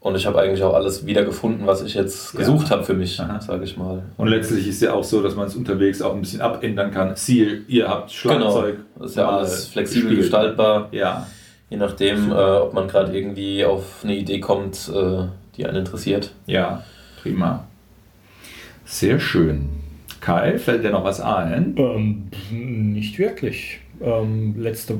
und 0.00 0.14
ich 0.14 0.26
habe 0.26 0.40
eigentlich 0.40 0.62
auch 0.62 0.74
alles 0.74 1.06
wiedergefunden, 1.06 1.66
was 1.66 1.82
ich 1.82 1.94
jetzt 1.94 2.36
gesucht 2.36 2.68
ja. 2.68 2.76
habe 2.76 2.84
für 2.84 2.94
mich, 2.94 3.16
sage 3.16 3.64
ich 3.64 3.76
mal. 3.76 4.04
Und 4.16 4.28
letztlich 4.28 4.68
ist 4.68 4.80
ja 4.80 4.94
auch 4.94 5.02
so, 5.02 5.22
dass 5.22 5.34
man 5.34 5.48
es 5.48 5.56
unterwegs 5.56 6.00
auch 6.00 6.14
ein 6.14 6.20
bisschen 6.20 6.40
abändern 6.40 6.92
kann. 6.92 7.16
Ziel, 7.16 7.64
ihr 7.66 7.88
habt 7.88 8.12
Schlagzeug. 8.12 8.76
Genau. 8.76 8.86
Das 9.00 9.10
ist 9.10 9.16
ja 9.16 9.28
alles 9.28 9.66
flexibel 9.66 10.10
gespielt. 10.10 10.22
gestaltbar. 10.22 10.88
Ja. 10.92 11.26
Je 11.68 11.76
nachdem, 11.76 12.30
äh, 12.30 12.34
ob 12.34 12.72
man 12.74 12.86
gerade 12.86 13.16
irgendwie 13.16 13.64
auf 13.64 14.02
eine 14.04 14.16
Idee 14.16 14.40
kommt, 14.40 14.90
äh, 14.94 15.24
die 15.58 15.66
einen 15.66 15.78
interessiert. 15.78 16.32
Ja, 16.46 16.84
prima. 17.20 17.66
Sehr 18.84 19.20
schön. 19.20 19.68
Kai, 20.20 20.58
fällt 20.58 20.84
dir 20.84 20.90
noch 20.90 21.04
was 21.04 21.20
ein? 21.20 21.74
Ähm, 21.76 22.30
nicht 22.94 23.18
wirklich. 23.18 23.80
Ähm, 24.00 24.54
letzte, 24.58 24.98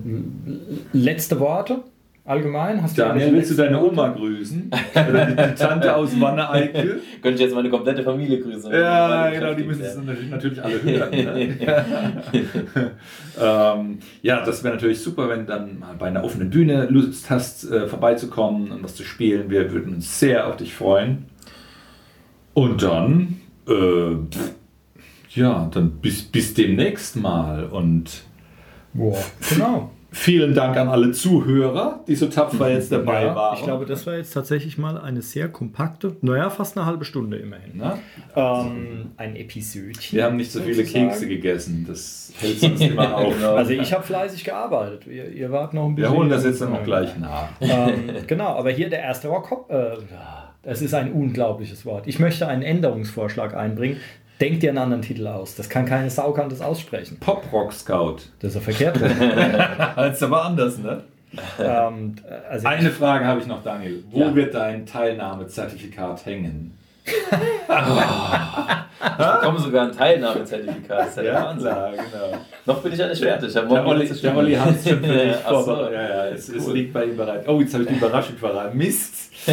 letzte 0.92 1.40
Worte 1.40 1.82
allgemein? 2.28 2.82
Hast 2.82 2.96
du 2.96 3.02
Daniel, 3.02 3.32
willst 3.32 3.50
du 3.50 3.54
deine 3.54 3.82
Oma 3.82 4.08
grüßen? 4.08 4.70
Oder 4.94 5.26
die 5.26 5.54
Tante 5.54 5.94
aus 5.94 6.18
Wanne-Eickel? 6.20 7.00
Könnte 7.22 7.36
ich 7.36 7.40
jetzt 7.40 7.54
meine 7.54 7.70
komplette 7.70 8.02
Familie 8.02 8.40
grüßen. 8.40 8.70
Ja, 8.70 9.30
genau, 9.30 9.54
die 9.54 9.64
müssen 9.64 9.82
es 9.82 9.96
natürlich 10.30 10.62
alle 10.62 10.82
hören. 10.82 11.10
Ne? 11.10 11.56
ähm, 13.40 13.98
ja, 14.22 14.44
das 14.44 14.62
wäre 14.62 14.74
natürlich 14.74 15.00
super, 15.00 15.28
wenn 15.28 15.40
du 15.40 15.46
dann 15.46 15.78
mal 15.78 15.94
bei 15.98 16.08
einer 16.08 16.22
offenen 16.22 16.50
Bühne 16.50 16.86
Lust 16.90 17.30
hast, 17.30 17.70
äh, 17.70 17.86
vorbeizukommen 17.88 18.70
und 18.70 18.84
was 18.84 18.94
zu 18.94 19.04
spielen. 19.04 19.50
Wir 19.50 19.72
würden 19.72 19.94
uns 19.94 20.20
sehr 20.20 20.46
auf 20.46 20.56
dich 20.56 20.74
freuen. 20.74 21.26
Und 22.52 22.82
dann, 22.82 23.40
äh, 23.68 24.16
ja, 25.30 25.68
dann 25.72 25.92
bis, 26.02 26.22
bis 26.22 26.54
demnächst 26.54 27.16
mal 27.16 27.64
und 27.64 28.22
Boah, 28.94 29.18
genau. 29.48 29.90
Vielen 30.10 30.54
Dank 30.54 30.74
an 30.78 30.88
alle 30.88 31.12
Zuhörer, 31.12 32.00
die 32.08 32.14
so 32.16 32.28
tapfer 32.28 32.70
jetzt 32.70 32.90
dabei 32.90 33.24
Ja, 33.26 33.34
waren. 33.36 33.58
ich 33.58 33.64
glaube, 33.64 33.84
das 33.84 34.06
war 34.06 34.14
jetzt 34.16 34.32
tatsächlich 34.32 34.78
mal 34.78 34.96
eine 34.98 35.20
sehr 35.20 35.48
kompakte, 35.48 36.16
naja, 36.22 36.48
fast 36.48 36.78
eine 36.78 36.86
halbe 36.86 37.04
Stunde 37.04 37.36
immerhin. 37.36 37.72
Na? 37.74 37.98
Ähm, 38.34 39.10
ein 39.18 39.36
Episödchen. 39.36 40.16
Wir 40.16 40.24
haben 40.24 40.36
nicht 40.36 40.50
so 40.50 40.60
viele. 40.60 40.82
Kekse 40.84 41.28
gegessen, 41.28 41.84
das 41.86 42.32
hält 42.40 42.62
uns 42.62 42.80
immer 42.80 43.14
auf. 43.18 43.34
Genau. 43.36 43.54
Also 43.54 43.72
ich 43.72 43.92
habe 43.92 44.02
fleißig 44.02 44.44
gearbeitet. 44.44 45.06
Ihr, 45.06 45.28
ihr 45.30 45.52
wart 45.52 45.74
noch 45.74 45.84
ein 45.86 45.96
Wir 45.96 46.04
bisschen. 46.04 46.16
holen 46.16 46.30
das 46.30 46.44
jetzt 46.44 46.62
dann 46.62 46.70
noch 46.72 46.84
gleich 46.84 47.18
nach. 47.18 47.48
Ähm, 47.60 48.10
genau, 48.26 48.56
aber 48.56 48.70
hier 48.70 48.88
der 48.88 49.00
erste 49.02 49.28
Rock. 49.28 49.66
Äh, 49.68 49.96
das 50.62 50.82
ist 50.82 50.92
ein 50.94 51.12
unglaubliches 51.12 51.86
Wort. 51.86 52.06
Ich 52.06 52.18
möchte 52.18 52.46
einen 52.48 52.62
Änderungsvorschlag 52.62 53.54
einbringen. 53.54 53.98
Denkt 54.40 54.62
dir 54.62 54.70
einen 54.70 54.78
anderen 54.78 55.02
Titel 55.02 55.26
aus. 55.26 55.56
Das 55.56 55.68
kann 55.68 55.84
keine 55.84 56.10
Sau 56.10 56.32
kann 56.32 56.48
das 56.48 56.60
aussprechen. 56.60 57.18
Pop-Rock 57.18 57.72
Scout. 57.72 58.16
Das 58.40 58.54
ist 58.54 58.54
ja 58.54 58.60
verkehrt. 58.60 58.98
Das 59.96 60.16
ist 60.16 60.22
aber 60.22 60.44
anders, 60.44 60.78
ne? 60.78 61.02
ähm, 61.58 62.14
also 62.48 62.66
Eine 62.68 62.90
Frage 62.90 63.26
habe 63.26 63.40
ich 63.40 63.46
noch, 63.46 63.62
Daniel. 63.62 64.02
Wo 64.10 64.20
Ja. 64.20 64.34
wird 64.34 64.54
dein 64.54 64.86
Teilnahmezertifikat 64.86 66.24
hängen? 66.24 66.78
Ich 69.10 69.16
bekomme 69.26 69.58
sogar 69.58 69.86
ein 69.86 69.92
Teilnahmezertifikat. 69.92 70.98
Das 71.00 71.16
ist 71.16 71.24
ja, 71.24 71.34
Wahnsinn. 71.44 71.70
klar, 71.70 71.90
genau. 71.92 72.38
Noch 72.66 72.82
bin 72.82 72.92
ich 72.92 72.98
ja 72.98 73.06
nicht 73.08 73.22
fertig. 73.22 73.52
Der 73.52 73.70
Olli, 73.86 74.08
der. 74.08 74.36
Olli 74.36 74.54
hat 74.54 74.70
es 74.76 74.88
schon 74.88 75.02
für 75.04 75.12
dich 75.26 75.36
vorbereitet. 75.36 75.92
Ja, 75.94 76.02
ja, 76.08 76.26
es, 76.28 76.48
es 76.48 76.66
Cool. 76.66 76.74
liegt 76.74 76.92
bei 76.92 77.04
ihm 77.04 77.16
bereit. 77.16 77.48
Oh, 77.48 77.60
jetzt 77.60 77.72
habe 77.74 77.84
ich 77.84 77.88
die 77.90 77.94
Überraschung 77.96 78.36
verraten. 78.36 78.76
Mist. 78.76 79.32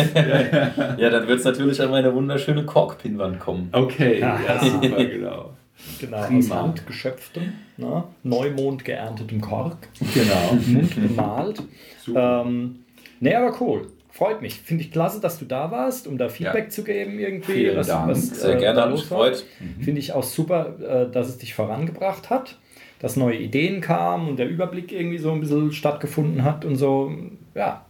Ja, 0.97 1.09
dann 1.09 1.27
wird 1.27 1.39
es 1.39 1.45
natürlich 1.45 1.79
an 1.81 1.91
meine 1.91 2.13
wunderschöne 2.13 2.65
Korkpinwand 2.65 3.39
kommen. 3.39 3.69
Okay, 3.71 4.19
ja, 4.19 4.37
super, 4.59 4.87
genau. 5.05 5.53
genau, 5.99 6.17
aus 6.17 6.27
Prima. 6.27 6.55
handgeschöpftem, 6.55 7.53
ne? 7.77 8.03
Neumond 8.23 8.83
geerntetem 8.83 9.39
Kork, 9.41 9.77
Genau. 10.13 10.53
Mund 10.65 10.95
bemalt. 10.95 11.61
Super. 12.03 12.43
Ähm, 12.45 12.83
nee, 13.19 13.35
aber 13.35 13.53
cool. 13.61 13.87
Freut 14.17 14.41
mich. 14.41 14.61
Finde 14.61 14.81
ich 14.83 14.91
klasse, 14.93 15.19
dass 15.19 15.39
du 15.39 15.45
da 15.45 15.71
warst, 15.71 16.07
um 16.07 16.17
da 16.17 16.29
Feedback 16.29 16.63
Ja. 16.65 16.69
zu 16.69 16.85
geben 16.85 17.19
irgendwie. 17.19 17.51
Vielen 17.51 17.85
Dank. 17.85 18.15
Sehr 18.15 18.55
äh, 18.55 18.59
gerne, 18.59 18.81
mich 18.87 19.01
los 19.01 19.11
war. 19.11 19.29
gefreut. 19.29 19.45
Finde 19.81 19.99
ich 19.99 20.13
auch 20.13 20.23
super, 20.23 20.73
äh, 20.79 21.11
dass 21.11 21.27
es 21.27 21.37
dich 21.37 21.53
vorangebracht 21.53 22.29
hat, 22.29 22.57
dass 22.99 23.17
neue 23.17 23.35
Ideen 23.35 23.81
kamen 23.81 24.29
und 24.29 24.37
der 24.37 24.47
Überblick 24.47 24.93
irgendwie 24.93 25.17
so 25.17 25.33
ein 25.33 25.41
bisschen 25.41 25.73
stattgefunden 25.73 26.45
hat 26.45 26.63
und 26.63 26.77
so. 26.77 27.11
Ja, 27.55 27.83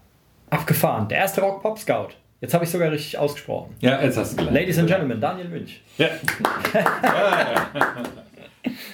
abgefahren. 0.49 1.07
Der 1.09 1.19
erste 1.19 1.41
Rock 1.41 1.61
Pop 1.61 1.77
Scout. 1.77 2.09
Jetzt 2.41 2.53
habe 2.55 2.63
ich 2.65 2.71
sogar 2.71 2.91
richtig 2.91 3.17
ausgesprochen. 3.19 3.75
Ja, 3.81 4.01
jetzt 4.01 4.17
hast 4.17 4.33
du 4.33 4.37
gelernt. 4.37 4.57
Ladies 4.57 4.79
and 4.79 4.87
Gentlemen, 4.87 5.21
Daniel 5.21 5.47
Münch. 5.47 5.81
Ja. 5.99 6.07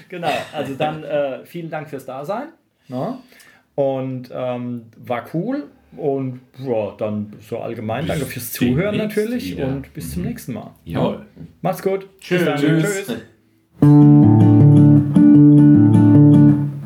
Genau, 0.09 0.27
also 0.53 0.73
dann 0.75 1.03
äh, 1.05 1.45
vielen 1.45 1.69
Dank 1.69 1.89
fürs 1.89 2.05
Dasein. 2.05 2.49
Ne? 2.89 3.17
Und 3.75 4.29
ähm, 4.33 4.87
war 4.97 5.23
cool. 5.33 5.69
Und 5.97 6.39
boah, 6.63 6.95
dann 6.97 7.33
so 7.41 7.59
allgemein, 7.59 8.05
bis 8.05 8.07
danke 8.07 8.25
fürs 8.25 8.53
Zuhören 8.53 8.97
natürlich 8.97 9.51
wieder. 9.51 9.67
und 9.67 9.93
bis 9.93 10.11
zum 10.11 10.21
mhm. 10.23 10.29
nächsten 10.29 10.53
Mal. 10.53 10.71
Jawohl. 10.85 11.25
Macht's 11.61 11.83
gut. 11.83 12.07
Tschüss. 12.19 12.43
Tschüss. 12.55 13.05
Tschüss. 13.05 13.17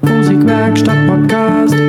Musikwerkstatt 0.02 1.08
Podcast. 1.08 1.85